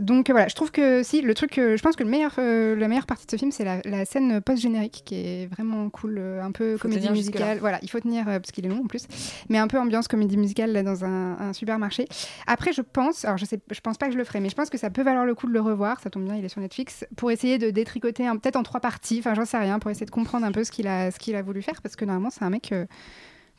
[0.01, 3.07] Donc voilà, je trouve que si le truc, je pense que le meilleur, la meilleure
[3.07, 6.53] partie de ce film, c'est la, la scène post générique qui est vraiment cool, un
[6.53, 7.59] peu Faut comédie musicale.
[7.61, 9.07] Voilà, il faut tenir parce qu'il est long en plus,
[9.49, 12.07] mais un peu ambiance comédie musicale là, dans un, un supermarché.
[12.47, 14.55] Après, je pense, alors je sais, je pense pas que je le ferai, mais je
[14.55, 16.01] pense que ça peut valoir le coup de le revoir.
[16.01, 19.18] Ça tombe bien, il est sur Netflix pour essayer de détricoter, peut-être en trois parties.
[19.21, 21.37] Enfin, j'en sais rien, pour essayer de comprendre un peu ce qu'il a, ce qu'il
[21.37, 22.73] a voulu faire, parce que normalement, c'est un mec.
[22.73, 22.87] euh,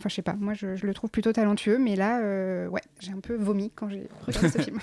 [0.01, 2.81] Enfin, je sais pas, moi je, je le trouve plutôt talentueux, mais là, euh, ouais,
[2.99, 4.79] j'ai un peu vomi quand j'ai regardé ce film.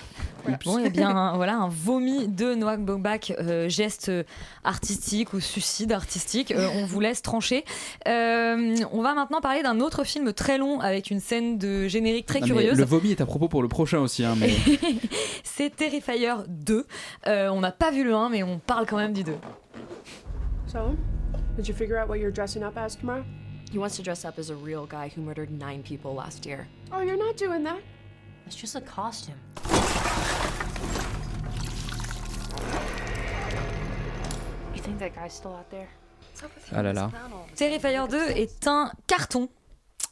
[0.63, 4.09] Bon, eh bien, un, voilà, un vomi de Noah Baumbach, euh, geste
[4.63, 6.51] artistique ou suicide artistique.
[6.51, 7.65] Euh, on vous laisse trancher.
[8.07, 12.25] Euh, on va maintenant parler d'un autre film très long avec une scène de générique
[12.25, 12.77] très Non, curieuse.
[12.77, 14.23] Le vomi est à propos pour le prochain aussi.
[14.23, 14.51] hein, mais...
[15.43, 16.85] C'est Terrifier 2.
[17.27, 19.33] Euh, on n'a pas vu le 1, mais on parle quand même du 2.
[20.67, 20.95] So,
[21.57, 23.23] did you figure out what you're dressing up as tomorrow?
[23.71, 26.67] He wants to dress up as a real guy who murdered nine people last year.
[26.91, 27.79] Oh, you're not doing that.
[28.47, 29.35] It's just a costume.
[34.73, 35.87] You think that guy's still out there?
[36.73, 37.11] Ah là là.
[37.55, 39.49] Terrifier 2 est un carton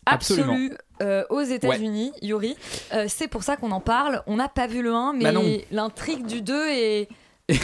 [0.05, 2.55] absolu euh, aux États-Unis, Yuri.
[2.93, 4.22] Euh, c'est pour ça qu'on en parle.
[4.28, 7.10] On n'a pas vu le 1, Bah mais l'intrigue du 2 est.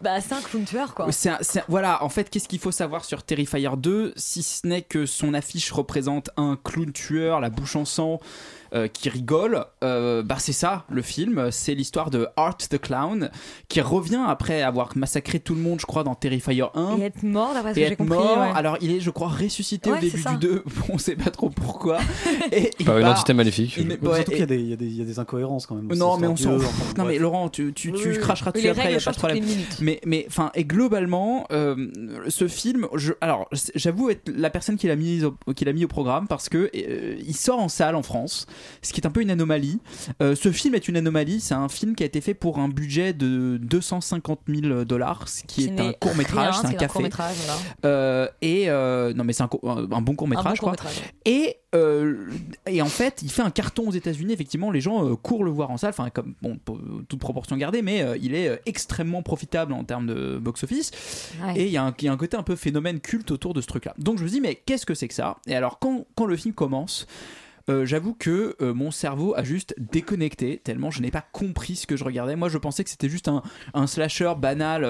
[0.00, 1.10] bah, c'est un clown tueur, quoi.
[1.12, 4.42] C'est un- c'est un- voilà, en fait, qu'est-ce qu'il faut savoir sur Terrifier 2 Si
[4.42, 8.20] ce n'est que son affiche représente un clown tueur, la bouche en sang,
[8.74, 11.50] euh, qui rigole, euh, bah c'est ça le film.
[11.50, 13.30] C'est l'histoire de Art the Clown
[13.68, 16.98] qui revient après avoir massacré tout le monde, je crois, dans Terrifier 1.
[16.98, 18.16] Et être mort, d'après ce Et que j'ai compris.
[18.18, 18.38] mort.
[18.38, 18.50] ouais.
[18.54, 20.64] Alors, il est, je crois, ressuscité Ouais, au début du 2.
[20.88, 21.98] On sait pas trop pourquoi.
[22.52, 23.76] Et il Par une entité maléfique.
[23.76, 25.04] Il- ouais, surtout et- qu'il y a des- il y, a des- il y a
[25.04, 25.86] des incohérences quand même.
[25.96, 26.98] non, mais on s'en fout.
[26.98, 27.18] Non, mais.
[27.18, 29.38] Laurent, tu, tu, tu Oui, cracheras dessus après, règles y a pas de problème.
[29.44, 29.76] les minutes.
[29.80, 31.88] Mais, mais, enfin, et globalement, euh,
[32.28, 35.84] ce film, je, alors, j'avoue être la personne qui l'a mis, au, qui l'a mis
[35.84, 38.46] au programme parce que il sort en salle en France,
[38.82, 39.78] ce qui est un peu une anomalie.
[40.22, 41.40] Euh, ce film est une anomalie.
[41.40, 45.42] C'est un film qui a été fait pour un budget de 250 000 dollars, ce
[45.44, 47.08] qui, est un court métrage, c'est un café.
[47.84, 51.02] Euh, et euh, non, mais c'est un, bon court métrage, bon court-métrage.
[51.24, 52.26] Et euh,
[52.66, 54.32] et en fait, il fait un carton aux États-Unis.
[54.32, 55.90] Effectivement, les gens courent le voir en salle.
[55.90, 56.58] Enfin, comme bon,
[57.08, 60.90] toute proportion gardée, mais il est extrêmement profitable en termes de box-office.
[61.44, 61.60] Ouais.
[61.60, 63.54] Et il y, a un- il y a un côté un peu phénomène culte autour
[63.54, 63.94] de ce truc-là.
[63.98, 65.36] Donc je me dis, mais qu'est-ce que c'est que ça?
[65.46, 67.06] Et alors, quand, quand le film commence.
[67.70, 71.86] Euh, J'avoue que euh, mon cerveau a juste déconnecté tellement je n'ai pas compris ce
[71.86, 72.36] que je regardais.
[72.36, 73.28] Moi, je pensais que c'était juste
[73.74, 74.84] un, slasher banal,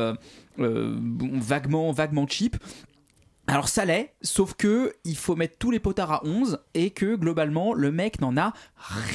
[0.58, 2.56] euh, vaguement, vaguement cheap.
[3.46, 7.16] Alors ça l'est, sauf que il faut mettre tous les potards à 11 et que
[7.16, 8.52] globalement le mec n'en a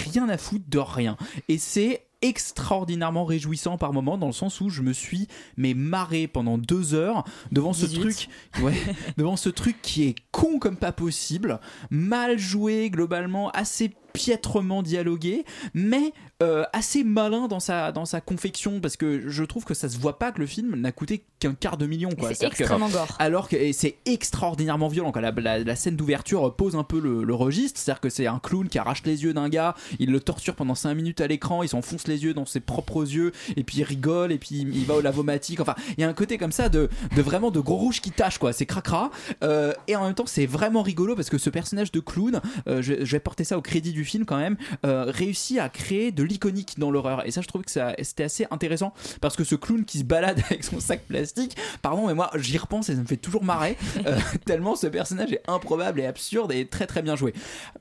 [0.03, 1.15] rien à foutre de rien.
[1.47, 6.27] Et c'est extraordinairement réjouissant par moment dans le sens où je me suis mais marré
[6.27, 7.99] pendant deux heures devant ce 18.
[7.99, 8.29] truc
[8.63, 8.75] ouais,
[9.17, 11.59] devant ce truc qui est con comme pas possible
[11.91, 16.13] mal joué globalement assez piètrement dialogué mais
[16.43, 19.97] euh, assez malin dans sa, dans sa confection parce que je trouve que ça se
[19.97, 22.29] voit pas que le film n'a coûté qu'un quart de million quoi.
[22.29, 23.15] c'est C'est-à-dire que- extrêmement gore.
[23.19, 27.23] alors que c'est extraordinairement violent quand la, la- la scène d'ouverture pose un peu le,
[27.23, 29.75] le registre c'est à dire que c'est un clown qui arrache les yeux d'un gars
[29.99, 33.03] il le torture pendant 5 minutes à l'écran il s'enfonce les yeux dans ses propres
[33.03, 36.09] yeux et puis il rigole et puis il va au lavomatique enfin il y a
[36.09, 39.09] un côté comme ça de, de vraiment de gros rouge qui tâche quoi c'est cracra
[39.43, 42.81] Euh, et en même temps c'est vraiment rigolo parce que ce personnage de clown euh,
[42.81, 45.67] je, je vais porter ça au crédit du du film quand même euh, réussit à
[45.69, 47.25] créer de l'iconique dans l'horreur.
[47.25, 50.03] Et ça, je trouve que ça- c'était assez intéressant parce que ce clown qui se
[50.03, 53.43] balade avec son sac plastique, pardon, mais moi j'y repense et ça me fait toujours
[53.43, 57.33] marrer euh, tellement ce personnage est improbable et absurde et très très bien joué.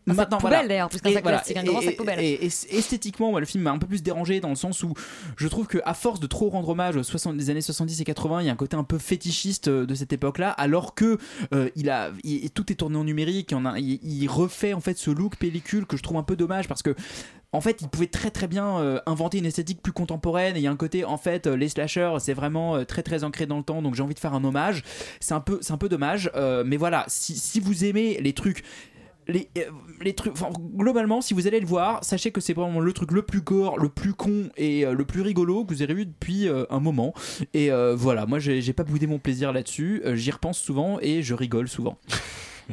[0.07, 2.21] Un sac poubelle, d'ailleurs, plus qu'un et sac plastique, un grand sac poubelle.
[2.21, 4.95] et- et esthétiquement, moi, le film m'a un peu plus dérangé dans le sens où
[5.37, 8.05] je trouve que à force de trop rendre hommage aux 60 des années 70 et
[8.05, 11.19] 80, il y a un côté un peu fétichiste euh, de cette époque-là, alors que
[11.53, 14.73] euh, il a, il- tout est tourné en numérique, il, en a- il- il refait
[14.73, 16.95] en fait ce look pellicule que je trouve un peu dommage parce que
[17.55, 20.63] en fait, il pouvait très très bien euh, inventer une esthétique plus contemporaine et il
[20.63, 23.47] y a un côté en fait euh, les slashers, c'est vraiment euh, très très ancré
[23.47, 24.83] dans le temps donc j'ai envie de faire un hommage.
[25.21, 26.31] C'est un peu c'est un peu dommage
[26.67, 28.65] mais voilà, si, vous aimez les trucs
[29.27, 29.49] les,
[30.03, 30.35] les trucs
[30.77, 33.79] globalement si vous allez le voir sachez que c'est vraiment le truc le plus gore
[33.79, 37.15] le plus con et le plus rigolo que vous avez vu depuis un moment
[37.55, 41.69] et voilà moi j'ai pas boudé mon plaisir là-dessus j'y repense souvent et je rigole
[41.69, 41.99] souvent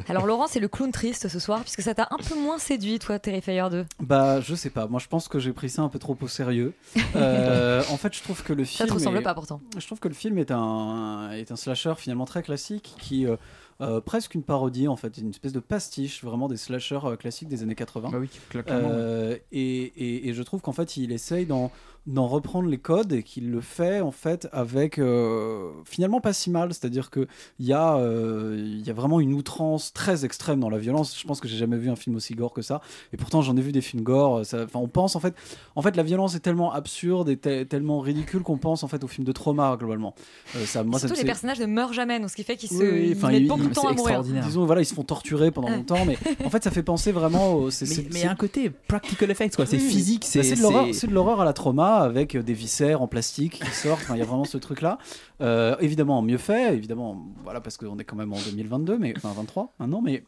[0.08, 2.98] Alors Laurent, c'est le clown triste ce soir, puisque ça t'a un peu moins séduit,
[2.98, 3.84] toi, Terrifier 2.
[4.00, 4.86] Bah, je sais pas.
[4.86, 6.72] Moi, je pense que j'ai pris ça un peu trop au sérieux.
[7.14, 8.78] Euh, en fait, je trouve que le film.
[8.78, 9.60] Ça te ressemble est- pas, pourtant.
[9.78, 13.26] Je trouve que le film est un, est un slasher finalement très classique qui.
[13.26, 13.36] euh,
[13.80, 17.48] euh, presque une parodie en fait, une espèce de pastiche vraiment des slashers euh, classiques
[17.48, 18.10] des années 80.
[18.12, 21.72] Bah oui, clairement, Euh, et, et- et je trouve qu'en fait il essaye d'en
[22.06, 26.50] d'en reprendre les codes et qu'il le fait en fait avec euh, finalement pas si
[26.50, 27.28] mal c'est à dire que
[27.60, 31.16] il y a euh, il y a vraiment une outrance très extrême dans la violence
[31.16, 32.80] je pense que j'ai jamais vu un film aussi gore que ça
[33.12, 35.34] et pourtant j'en ai vu des films gore ça- enfin on pense en fait
[35.76, 39.04] en fait la violence est tellement absurde et te- tellement ridicule qu'on pense en fait
[39.04, 40.14] au film de trauma globalement
[40.56, 42.68] Euh, ça moi ça Surtout, les personnages ne meurent jamais, donc ce qui fait qu'ils
[42.68, 44.00] se oui, ils beaucoup de temps à mourir.
[44.16, 44.44] extraordinaire.
[44.44, 45.76] Disons, voilà, ils se font torturer pendant Ouais.
[45.76, 47.54] longtemps, mais en fait, ça fait penser vraiment.
[47.54, 51.12] au- mais il y a un côté practical effects quoi c'est physique Bah, c'est de
[51.14, 54.04] l'horreur à la trauma avec des viscères en plastique qui sortent.
[54.10, 54.98] Il y a vraiment ce truc-là.
[55.40, 59.32] Euh, évidemment mieux fait, évidemment, voilà, parce qu'on est quand même en 2022, mais enfin
[59.34, 60.24] 23 maintenant, mais.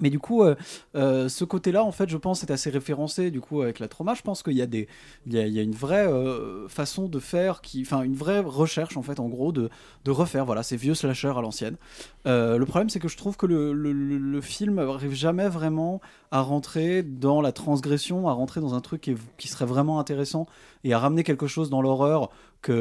[0.00, 0.54] Mais du coup, euh,
[0.94, 3.30] euh, ce côté-là, en fait, je pense, est assez référencé.
[3.30, 4.88] Du coup, avec la trauma, je pense qu'il y a des,
[5.26, 9.02] il y a, une vraie euh, façon de faire, qui, enfin, une vraie recherche, en
[9.02, 9.70] fait, en gros, de,
[10.06, 11.76] refaire, voilà, ces vieux slashers à l'ancienne.
[12.24, 17.40] Le problème, c'est que je trouve que le, film arrive jamais vraiment à rentrer dans
[17.40, 20.46] la transgression, à rentrer dans un truc qui serait vraiment intéressant
[20.84, 22.30] et à ramener quelque chose dans l'horreur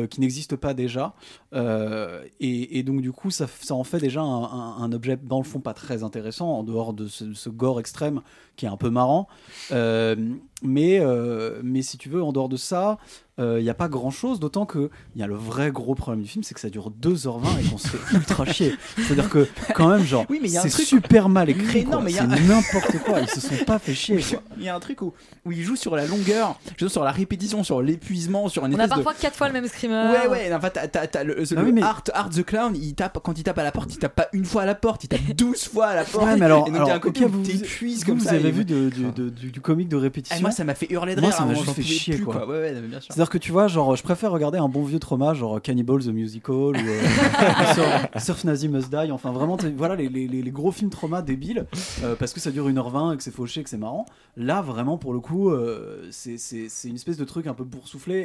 [0.10, 1.14] qui n'existe pas déjà.
[1.54, 5.74] Euh, et, donc, du coup, ça, en fait déjà un, objet, dans le fond, pas
[5.74, 8.22] très intéressant, en dehors de ce, ce gore extrême
[8.56, 9.28] qui est un peu marrant.
[9.72, 10.16] Euh,
[10.64, 12.98] mais, euh, mais si tu veux, en dehors de ça,
[13.38, 16.24] il n'y a pas grand chose, d'autant que il y a le vrai gros problème
[16.24, 18.74] du film, c'est que ça dure 2h20 et qu'on se fait ultra chier.
[18.96, 22.16] C'est-à-dire que, quand même, genre, Oui, c'est truc- super mal écrit, Mais non, mais il
[22.16, 24.22] y a- c'est n'importe quoi, ils se sont pas fait chier.
[24.58, 25.12] Il y a un truc où,
[25.44, 28.80] où il joue sur la longueur, je sur la répétition, sur l'épuisement, sur une On
[28.80, 30.12] a espèce de- parfois quatre fois le même screamer.
[30.14, 32.74] Ouais, ouais, enfin, t'as, t'as- t'as le, Ah le oui, mais- Art, Art the Clown,
[32.74, 34.76] il tape, quand il tape à la porte, il tape pas une fois à la
[34.76, 36.26] porte, il tape 12 fois à la porte.
[36.26, 38.18] Ouais, mais alors, et donc il y alors, a un côté ok, où vous, comme
[38.20, 38.32] vous ça.
[38.32, 40.74] avez et- vu de- du, de- du- du comique de répétition Eh, moi, ça m'a
[40.74, 42.34] fait hurler de Moi, rire, ça un m'a fait chier, plus, quoi.
[42.34, 42.48] quoi.
[42.48, 43.14] Ouais, ouais, mais bien sûr.
[43.14, 46.08] C'est-à-dire que tu vois, genre, je préfère regarder un bon vieux trauma, genre Cannibals the
[46.08, 47.02] Musical ou euh,
[48.20, 49.12] Surf, Nazi Must Die.
[49.12, 51.66] Enfin, vraiment, voilà les, les- les- les gros films trauma débiles
[52.04, 54.06] euh, parce que ça dure 1h20 et que c'est fauché, que c'est marrant.
[54.38, 56.38] Là, vraiment, pour le coup, euh, c'est
[56.86, 58.20] une espèce de truc un peu boursouflé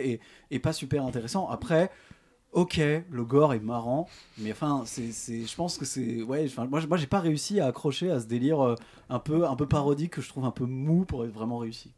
[0.50, 1.48] et, et pas super intéressant.
[1.48, 1.90] Après.
[2.52, 6.66] Ok, le gore est marrant, mais enfin, c'est, c'est- je pense que c'est, ouais, enfin,
[6.68, 8.74] moi, moi, j'ai pas réussi à accrocher à ce délire euh,
[9.08, 11.92] un peu, un peu parodique que je trouve un peu mou pour être vraiment réussi.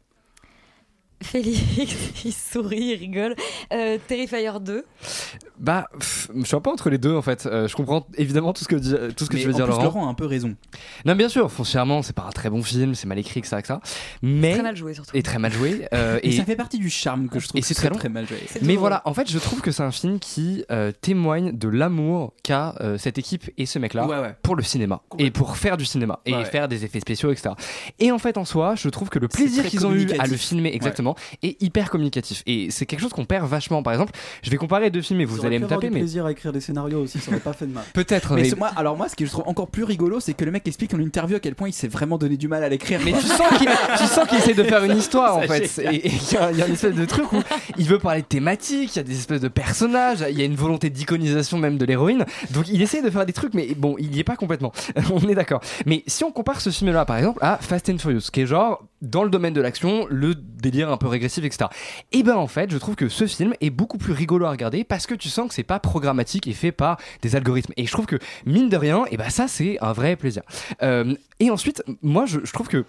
[1.23, 1.93] Félix,
[2.25, 3.35] il sourit, il rigole.
[3.71, 4.85] Euh, Terrifier 2.
[5.59, 7.45] Bah, pff, je suis un peu entre les deux en fait.
[7.45, 9.57] Euh, je comprends évidemment tout ce que, dis- tout ce que Mais tu veux en
[9.57, 9.83] dire, plus, Laurent.
[9.83, 10.55] Laurent a un peu raison.
[11.05, 13.57] Non, bien sûr, foncièrement, c'est pas un très bon film, c'est mal écrit, etc.
[13.59, 13.75] etc.
[14.21, 14.53] Mais...
[14.53, 15.15] Très mal joué, surtout.
[15.15, 15.87] Et très mal joué.
[15.93, 17.95] euh, Et ça fait partie du charme que je trouve Et c'est que très long.
[17.95, 18.37] très mal joué.
[18.61, 22.33] Mais voilà, en fait, je trouve que c'est un film qui euh, témoigne de l'amour
[22.43, 24.35] qu'a euh, cette équipe et ce mec-là Ouais, ouais.
[24.41, 27.51] pour le cinéma et pour faire du cinéma et Ouais, faire des effets spéciaux, etc.
[27.99, 30.35] Et en fait, en soi, je trouve que le plaisir qu'ils ont eu à le
[30.35, 32.43] filmer exactement est hyper communicatif.
[32.45, 33.83] Et c'est quelque chose qu'on perd vachement.
[33.83, 36.25] Par exemple, je vais comparer deux films et vous allez me taper, du mais plaisir
[36.25, 37.83] à écrire des scénarios aussi, ça aurait pas fait de mal.
[37.93, 38.33] peut-être.
[38.35, 40.45] Mais mais- c'est- moi, alors moi, ce que je trouve encore plus rigolo, c'est que
[40.45, 42.69] le mec explique en interview à quel point il s'est vraiment donné du mal à
[42.69, 42.99] l'écrire.
[43.03, 45.79] Mais tu sens qu'il tu sens qu'il essaie de faire une histoire en fait.
[45.79, 47.41] Et et il y, y a une espèce de truc où
[47.77, 50.45] il veut parler de thématiques, il y a des espèces de personnages, il y a
[50.45, 52.25] une volonté d'iconisation même de l'héroïne.
[52.51, 54.71] Donc il essaie de faire des trucs, mais bon, il y est pas complètement.
[55.11, 55.61] on est d'accord.
[55.85, 58.83] Mais si on compare ce film-là par exemple à Fast and Furious, qui est genre
[59.03, 61.69] dans le domaine de l'action, le délire un peu régressif, etc.
[62.11, 64.83] Et ben en fait, je trouve que ce film est beaucoup plus rigolo à regarder
[64.83, 67.73] parce que tu sens que c'est pas programmatique et fait par des algorithmes.
[67.77, 70.41] Et je trouve que mine de rien, et ben ça c'est un vrai plaisir.
[70.81, 72.85] Euh, et ensuite, moi je trouve que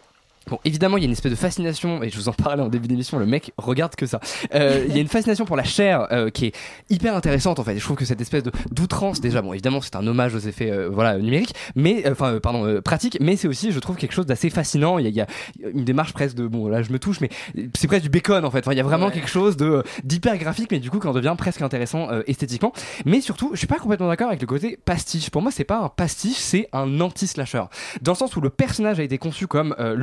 [0.48, 2.68] Bon, évidemment, il y a une espèce de fascination, et je vous en parlais en
[2.68, 4.20] début d'émission, le mec regarde que ça.
[4.54, 6.54] Euh, il y a une fascination pour la chair euh, qui est
[6.90, 7.78] hyper intéressante en fait.
[7.78, 10.70] Je trouve que cette espèce de d'outrance, déjà, bon, évidemment, c'est un hommage aux effets
[10.70, 13.96] euh, voilà, numériques, mais, euh, enfin, euh, pardon, euh, pratiques, mais c'est aussi, je trouve,
[13.96, 14.98] quelque chose d'assez fascinant.
[14.98, 15.26] Il y, a, il y a
[15.72, 17.30] une démarche presque de, bon, là, je me touche, mais
[17.74, 18.58] c'est presque du bacon en fait.
[18.58, 21.12] Enfin, il y a vraiment quelque chose de d'hyper graphique, mais du coup, qui en
[21.12, 22.72] devient presque intéressant euh, esthétiquement.
[23.06, 25.30] Mais surtout, je suis pas complètement d'accord avec le côté pastiche.
[25.30, 27.64] Pour moi, c'est pas un pastiche, c'est un anti-slasher.
[28.02, 29.94] Dans le sens où le personnage a été conçu comme euh,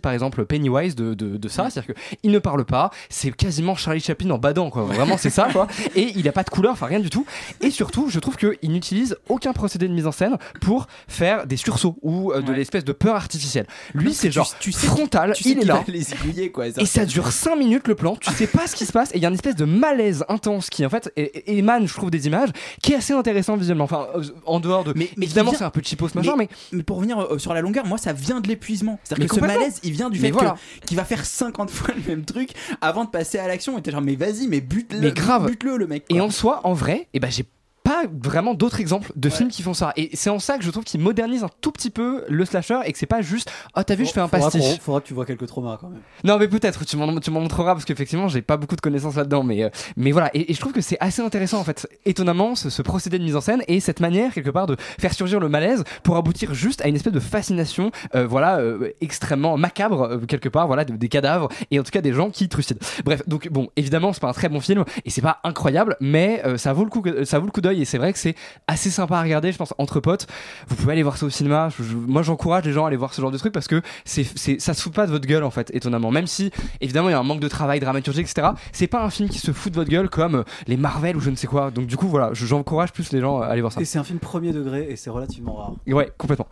[0.00, 1.68] par exemple, Pennywise de, de, de ça.
[1.70, 4.82] C'est-à-dire qu'il ne parle pas, c'est quasiment Charlie Chaplin en badant, quoi.
[4.82, 5.66] Vraiment, c'est ça, quoi.
[5.94, 7.26] Et il a pas de couleur, enfin rien du tout.
[7.60, 11.56] Et surtout, je trouve qu'il n'utilise aucun procédé de mise en scène pour faire des
[11.56, 13.66] sursauts ou euh, de l'espèce de peur artificielle.
[13.94, 15.84] Lui, c'est genre frontal, tu sais il est là.
[15.86, 16.66] les quoi.
[16.68, 19.16] Et ça dure 5 minutes le plan, tu sais pas ce qui se passe, et
[19.16, 21.12] il y a une espèce de malaise intense qui en fait
[21.46, 22.50] émane, je trouve, des images,
[22.82, 23.84] qui est assez intéressant visuellement.
[23.84, 24.92] Enfin, euh, en dehors de.
[24.96, 26.48] mais évidemment, c'est un peu cheapos machin, mais.
[26.72, 28.92] mais pour revenir euh, sur la longueur, moi ça vient de l'épuisement.
[28.92, 29.66] Mais C'est-à-dire que ce complètement.
[29.82, 30.56] Il vient du Mais fait voilà.
[30.80, 32.50] que- qu'il va faire 50 fois le même truc
[32.80, 33.78] avant de passer à l'action.
[33.78, 35.46] Et t'es genre, mais vas-y, mais bute-le, Mais grave.
[35.46, 36.04] bute-le le mec.
[36.10, 37.44] Et en soi, en vrai, et ben j'ai
[37.86, 39.92] pas vraiment d'autres exemples de films qui font ça.
[39.96, 42.80] Et c'est en ça que je trouve qu'ils modernisent un tout petit peu le slasher
[42.84, 44.76] et que c'est pas juste oh t'as vu je fais un Faudra pastiche.
[44.78, 46.00] qu'on- Faudra que tu vois quelques traumas quand même.
[46.24, 49.14] Non mais peut-être tu m'en tu m'en montreras parce qu'effectivement j'ai pas beaucoup de connaissances
[49.14, 51.86] là-dedans mais euh, mais voilà et, et je trouve que c'est assez intéressant en fait
[52.04, 55.12] étonnamment ce, ce procédé de mise en scène et cette manière quelque part de faire
[55.14, 59.56] surgir le malaise pour aboutir juste à une espèce de fascination euh, voilà euh, extrêmement
[59.56, 62.48] macabre euh, quelque part voilà de- des cadavres et en tout cas des gens qui
[62.48, 62.80] trucident.
[63.04, 66.42] Bref donc bon évidemment c'est pas un très bon film et c'est pas incroyable mais
[66.44, 68.34] euh, ça vaut le coup ça vaut le coup d'œil et c'est vrai que c'est
[68.66, 70.26] assez sympa à regarder je pense entre potes.
[70.68, 71.68] Vous pouvez aller voir ça au cinéma.
[71.76, 73.82] Je- je- moi j'encourage les gens à aller voir ce genre de truc parce que
[74.04, 76.10] c'est c'est ça se fout pas de votre gueule en fait étonnamment.
[76.10, 76.50] Même si
[76.80, 79.38] évidemment il y a un manque de travail dramaturgique etc c'est pas un film qui
[79.38, 81.70] se fout de votre gueule comme euh, les Marvel ou je ne sais quoi.
[81.70, 83.80] Donc du coup voilà je- j'encourage plus les gens à aller voir ça.
[83.80, 85.72] Et c'est un film premier degré et c'est relativement rare.
[85.86, 86.46] ouais complètement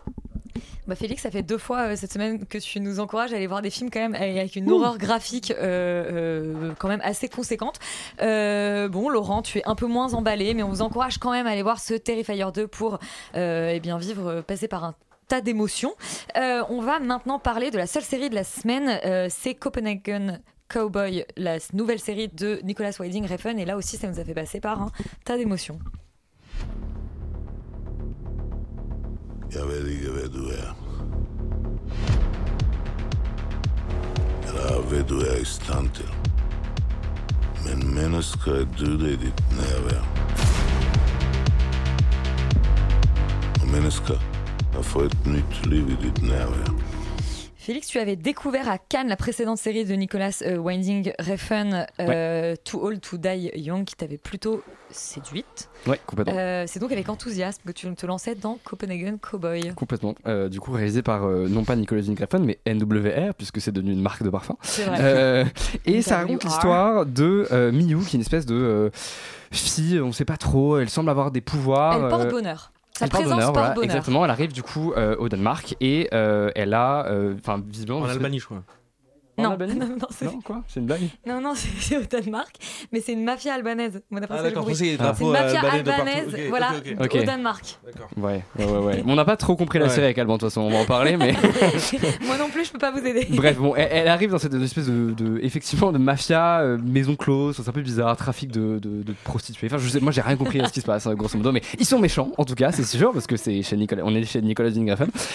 [0.87, 3.47] Bah Félix, ça fait deux fois euh, cette semaine que tu nous encourages à aller
[3.47, 7.79] voir des films quand même avec une horreur graphique euh, euh, quand même assez conséquente.
[8.21, 11.51] Bon, Laurent, tu es un peu moins emballé, mais on vous encourage quand même à
[11.51, 12.99] aller voir ce Terrifier 2 pour
[13.35, 14.95] eh bien vivre, passer par un
[15.29, 15.95] tas d'émotions.
[16.37, 20.41] On va maintenant parler de la seule série de la semaine, c'est Copenhagen.
[20.67, 24.35] Cowboy, la nouvelle série de Nicolas Winding Refn, et là aussi ça nous a fait
[24.35, 24.91] passer par un
[25.25, 25.79] tas d'émotions.
[29.57, 30.75] Jag vet inte vem du är.
[34.69, 36.11] Jag vet du är i stand till.
[37.65, 40.05] Men människa är döda i ditt närvaro.
[43.63, 44.15] Och människa
[44.75, 46.94] har fått ett nytt liv i ditt närvaro.
[47.65, 52.55] Félix, tu avais découvert à Cannes la précédente série de Nicolas euh, Winding Refn, euh,
[52.63, 55.71] Too Old to Die Young, qui t'avait plutôt séduite.
[55.87, 59.73] ouais complètement Euh, c'est donc avec enthousiasme que tu te lançais dans Copenhagen Cowboy.
[59.77, 60.15] Complètement.
[60.51, 64.23] Du coup, réalisé par non pas Nicolas Winding mais NWR, puisque c'est devenu une marque
[64.23, 64.59] de parfum.
[64.61, 65.47] C'est vrai.
[65.87, 68.91] Et ça raconte l'histoire de Miyu, qui est une espèce de
[69.53, 71.95] fille, on sait pas trop, elle semble avoir des pouvoirs.
[71.95, 72.74] Elle porte bonheur.
[72.97, 73.85] Sa présence voilà, bonheur.
[73.85, 74.25] exactement.
[74.25, 78.05] Elle arrive du coup euh, au Danemark et euh, elle a, euh, enfin visiblement, En
[78.09, 78.63] Albanie, je crois.
[79.37, 81.01] En Non, Albanie non, non, c'est- Non, quoi C'est une blague?
[81.27, 82.55] Non, non, c'est c'est au Danemark,
[82.93, 84.01] mais c'est une mafia albanaise.
[84.11, 87.25] Moi, d'après Ah, que j'ai d'accord, a C'est une drapeaux mafia albanais albanaise, voilà, au.
[87.25, 87.79] Danemark.
[88.17, 89.03] Ouais, ouais, ouais, ouais.
[89.05, 89.91] Mais on n'a pas trop compris la Ouais.
[89.91, 91.33] série avec Alban, de toute façon, on va en parler, mais.
[92.27, 93.27] Moi non plus, je peux pas vous aider.
[93.31, 97.17] Bref, bon, elle, elle arrive dans cette espèce de, de- effectivement, de mafia, euh, maison
[97.17, 99.67] close, c'est un peu bizarre, trafic de, de, de prostituées.
[99.67, 101.51] Enfin, je sais, moi, j'ai rien compris à ce qui se passe, hein, grosso modo,
[101.53, 104.15] mais ils sont méchants, en tout cas, c'est sûr, parce que c'est chez Nicolas, on
[104.15, 104.71] est chez Nicolas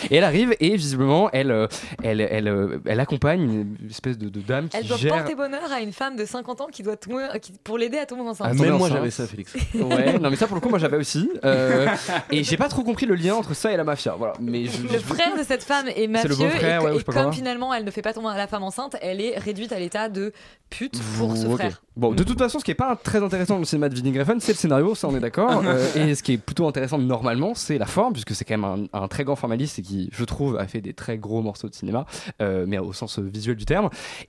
[0.10, 1.68] Et elle arrive et visiblement, elle, euh,
[2.04, 5.16] elle, elle, euh, elle accompagne une espèce de, de dame qui Elle doit gère.
[5.16, 8.06] porter bonheur à une femme de 50 ans qui doit tomber, qui- pour l'aider à
[8.06, 8.48] tomber enceinte.
[8.52, 9.54] Ah, même moi, j'avais ça, Félix.
[9.74, 11.28] Ouais, non mais ça pour le coup moi j'avais aussi.
[11.44, 11.88] Euh,
[12.32, 14.14] et j'ai pas trop compris le lien entre ça et la mafia.
[14.16, 14.34] Voilà.
[14.40, 17.04] Mais je- Le frère de cette femme est le mafieux beau-frère, et, ouais, ou et
[17.04, 19.80] pas comme finalement elle ne fait pas tomber la femme enceinte, elle est réduite à
[19.80, 20.32] l'état de
[20.70, 21.82] pute pour ce frère.
[21.96, 24.20] Bon, de toute façon, ce qui est pas très intéressant dans le cinéma de Winding
[24.20, 25.64] Refn, c'est le scénario, ça on est d'accord.
[25.70, 28.88] Euh, et ce qui est plutôt intéressant normalement, c'est la forme, puisque c'est quand même
[28.94, 31.68] un, un très grand formaliste et qui, je trouve, a fait des très gros morceaux
[31.70, 32.06] de cinéma,
[32.42, 33.79] euh, mais au sens visuel du terme.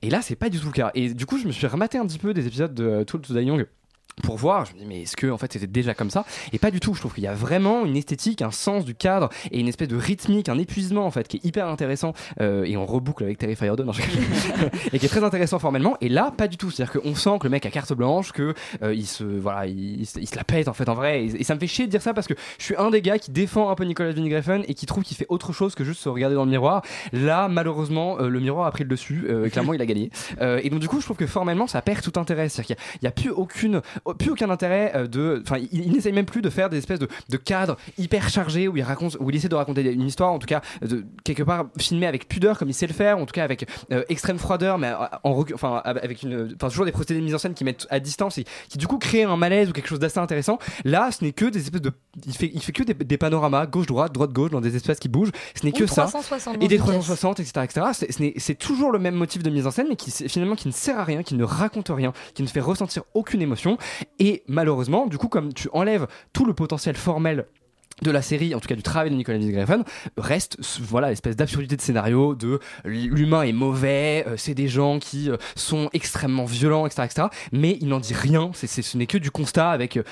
[0.03, 0.90] Et là, c'est pas du tout le cas.
[0.94, 3.20] Et du coup, je me suis rematé un petit peu des épisodes de euh, Tool
[3.20, 3.66] to Die Young
[4.20, 6.24] pour voir, je me dis mais est-ce que en fait c'était déjà comme ça?
[6.52, 8.94] Et pas du tout, je trouve qu'il y a vraiment une esthétique, un sens du
[8.94, 12.64] cadre et une espèce de rythmique, un épuisement en fait qui est hyper intéressant euh,
[12.64, 14.02] et on reboucle avec Terrifier 2 non, je-
[14.92, 15.96] et qui est très intéressant formellement.
[16.00, 18.54] Et là pas du tout, c'est-à-dire qu'on sent que le mec a carte blanche, que
[18.82, 21.24] euh, il se voilà, il, il se- il se la pète en fait en vrai.
[21.24, 23.02] Et, et ça me fait chier de dire ça parce que je suis un des
[23.02, 25.74] gars qui défend un peu Nicolas Winding Refn et qui trouve qu'il fait autre chose
[25.74, 26.82] que juste se regarder dans le miroir.
[27.12, 30.10] Là malheureusement euh, le miroir a pris le dessus, euh, clairement il a gagné.
[30.40, 32.98] Euh, et donc du coup je trouve que formellement ça perd tout intérêt, c'est-à-dire qu'il
[33.02, 33.80] n'y a plus aucune
[34.14, 35.42] plus aucun intérêt euh, de.
[35.44, 38.68] Enfin, il, il n'essaye même plus de faire des espèces de, de cadres hyper chargés
[38.68, 41.42] où il raconte, où il essaie de raconter une histoire, en tout cas, de, quelque
[41.42, 44.38] part filmé avec pudeur comme il sait le faire, en tout cas avec euh, extrême
[44.38, 47.54] froideur, mais euh, en enfin avec une, enfin toujours des procédés de mise en scène
[47.54, 50.18] qui mettent à distance et qui du coup créent un malaise ou quelque chose d'assez
[50.18, 50.58] intéressant.
[50.84, 51.92] Là, ce n'est que des espèces de,
[52.26, 54.98] il fait, il fait que des, des panoramas gauche droite, droite gauche dans des espaces
[54.98, 55.32] qui bougent.
[55.54, 56.94] Ce n'est que ça 360 dans et des une pièce.
[56.94, 57.86] 360 etc etc.
[57.92, 60.54] C'est- ce n'est- C'est toujours le même motif de mise en scène, mais qui finalement
[60.56, 63.76] qui ne sert à rien, qui ne raconte rien, qui ne fait ressentir aucune émotion.
[64.18, 67.46] Et malheureusement, du coup, comme tu enlèves tout le potentiel formel
[68.03, 69.84] de la série, en tout cas du travail de Nicolas Winding
[70.16, 75.30] reste voilà l'espèce d'absurdité de scénario de l'humain est mauvais, euh, c'est des gens qui
[75.30, 77.28] euh, sont extrêmement violents, etc., etc.
[77.53, 78.51] Mais il n'en dit rien.
[78.55, 80.03] C'est, c'est- ce n'est que du constat avec euh,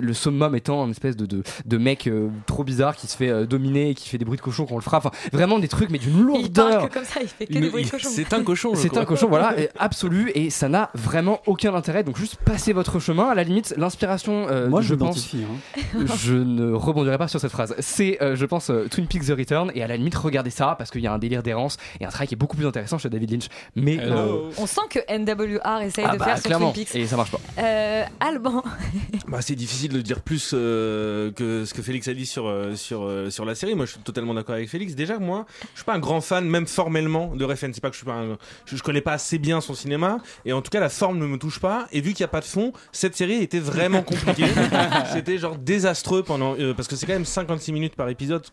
[0.00, 3.28] le summum étant une espèce de, de, de mec euh, trop bizarre qui se fait
[3.30, 5.06] euh, dominer et qui fait des bruits de cochon quand on le frappe.
[5.06, 6.42] Enfin, vraiment des trucs mais d'une lourdeur.
[6.44, 8.08] Il parle que comme ça, il fait que Mais des bruits de il- cochon.
[8.12, 12.02] c'est un cochon, C'est un cochon, voilà, et absolu, et ça n'a vraiment aucun intérêt.
[12.04, 13.28] Donc juste passez votre chemin.
[13.28, 16.04] À la limite, l'inspiration, euh, Moi, je je pense, hein.
[16.18, 17.74] je ne rebondirai pas sur cette phrase.
[17.78, 20.74] C'est, euh, je pense, euh, Twin Peaks The Return, et à la limite, regardez ça
[20.78, 22.98] parce qu'il y a un délire d'errance et un travail qui est beaucoup plus intéressant
[22.98, 23.48] chez David Lynch.
[23.76, 26.96] Mais euh, On sent que NWR essaye ah de bah, faire sur clairement, Twin Peaks.
[26.96, 27.40] et ça marche pas.
[27.58, 28.62] Euh, Alban,
[29.28, 33.10] Bah, c'est difficile de dire plus euh, que ce que Félix a dit sur, sur,
[33.30, 33.74] sur la série.
[33.74, 34.94] Moi, je suis totalement d'accord avec Félix.
[34.94, 37.72] Déjà, moi, je suis pas un grand fan, même formellement, de Refn.
[37.72, 40.18] C'est pas que je suis pas un- je, je connais pas assez bien son cinéma.
[40.44, 41.86] Et en tout cas, la forme ne me touche pas.
[41.92, 44.46] Et vu qu'il n'y a pas de fond, cette série était vraiment compliquée.
[45.12, 46.54] C'était genre désastreux pendant.
[46.58, 48.44] euh, parce que c'est quand même 56 minutes par épisode.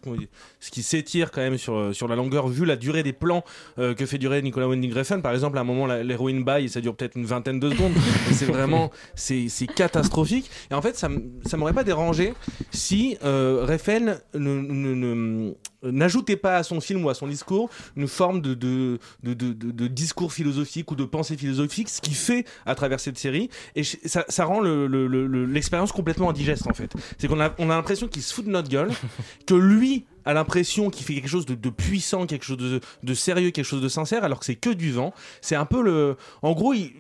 [0.60, 3.44] Ce qui s'étire quand même sur, euh, sur la longueur, vu la durée des plans
[3.80, 5.22] euh, que fait durer Nicolas Winding Refn.
[5.22, 7.94] Par exemple, à un moment, l'héroïne baille, ça dure peut-être une vingtaine de secondes.
[8.30, 8.92] Et c'est vraiment.
[9.16, 10.50] C'est catastrophique.
[10.70, 11.10] Et en fait, ça,
[11.46, 12.34] ça m'aurait pas dérangé
[12.72, 15.54] si euh, Refn ne- ne- ne-
[15.92, 19.88] n'ajoutait pas à son film ou à son discours une forme de, de, de, de-
[19.88, 23.50] discours philosophique ou de pensée philosophique, ce qu'il fait à travers cette série.
[23.76, 26.92] Et ça, ça rend le- le- le- le- l'expérience complètement indigeste en fait.
[27.18, 28.90] C'est qu'on a, on a l'impression qu'il se fout de notre gueule,
[29.48, 33.14] que lui a l'impression qu'il fait quelque chose de, de puissant, quelque chose de, de
[33.14, 35.14] sérieux, quelque chose de sincère, alors que c'est que du vent.
[35.42, 36.18] C'est un peu le.
[36.42, 36.94] En gros, il-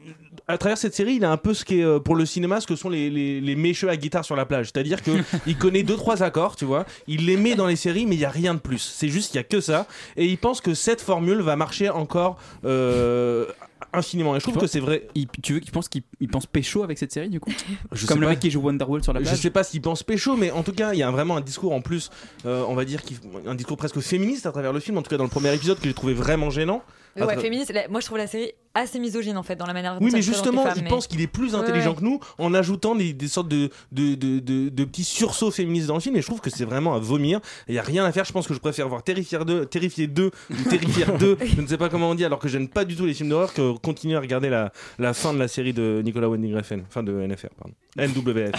[0.47, 2.67] à travers cette série, il a un peu ce qu'est euh, pour le cinéma ce
[2.67, 4.67] que sont les, les, les mécheux à guitare sur la plage.
[4.73, 5.11] C'est-à-dire que
[5.47, 6.85] il connaît deux trois accords, tu vois.
[7.07, 8.79] Il les met dans les séries, mais il y a rien de plus.
[8.79, 9.87] C'est juste il y a que ça.
[10.17, 13.45] Et il pense que cette formule va marcher encore euh,
[13.93, 14.35] infiniment.
[14.35, 15.07] Et je trouve que c'est vrai.
[15.15, 17.51] Il, tu veux qu'il pense qu'il il pense pécho avec cette série du coup?
[17.91, 18.31] Je Comme le pas.
[18.31, 20.63] mec qui joue Wonderwall sur la Je plage sais pas s'il pense pécho, mais en
[20.63, 22.09] tout cas, il y a vraiment un discours en plus,
[22.45, 25.09] euh, on va dire, qui, un discours presque féministe à travers le film, en tout
[25.09, 26.83] cas dans le premier épisode que j'ai trouvé vraiment gênant.
[27.23, 29.97] Ouais, féministe, la- moi je trouve la série assez misogyne en fait dans la manière
[29.97, 31.95] dont Oui, mais justement, femmes, il mais- pense qu'il est plus intelligent ouais.
[31.97, 35.87] que nous en ajoutant des, des sortes de, de, de, de- de petits sursauts féministes
[35.87, 36.17] dans le film.
[36.17, 37.39] Et je trouve que c'est vraiment à vomir.
[37.69, 38.25] Il n'y a rien à faire.
[38.25, 41.67] Je pense que je préfère voir Terrifier 2, Terrifier 2 ou Terrifier 2, je ne
[41.67, 43.77] sais pas comment on dit, alors que j'aime pas du tout les films d'horreur, que
[43.77, 46.81] continuer à regarder la, la fin de la série de Nicolas Winding Refn.
[46.89, 47.73] Fin de NFR, pardon.
[47.97, 48.51] NWF.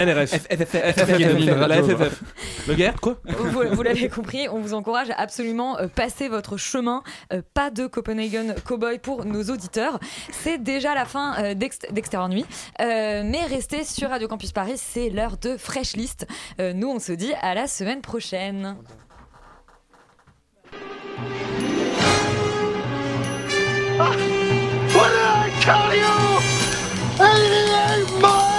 [0.00, 0.48] NRF.
[1.68, 2.22] La FFF.
[2.66, 7.02] Le guerre, quoi Vous, l'avez compris, on vous encourage absolument euh, passer votre chemin.
[7.32, 10.00] Euh, pas de Copenhagen Cowboy pour nos auditeurs.
[10.32, 12.44] C'est déjà la fin euh, d'Extérieur Nuit.
[12.80, 16.26] Euh, mais restez sur Radio Campus Paris, c'est l'heure de Fresh List.
[16.58, 18.76] nous, on se dit à la semaine prochaine.
[24.00, 24.10] Ah,
[27.16, 28.53] 88 miles!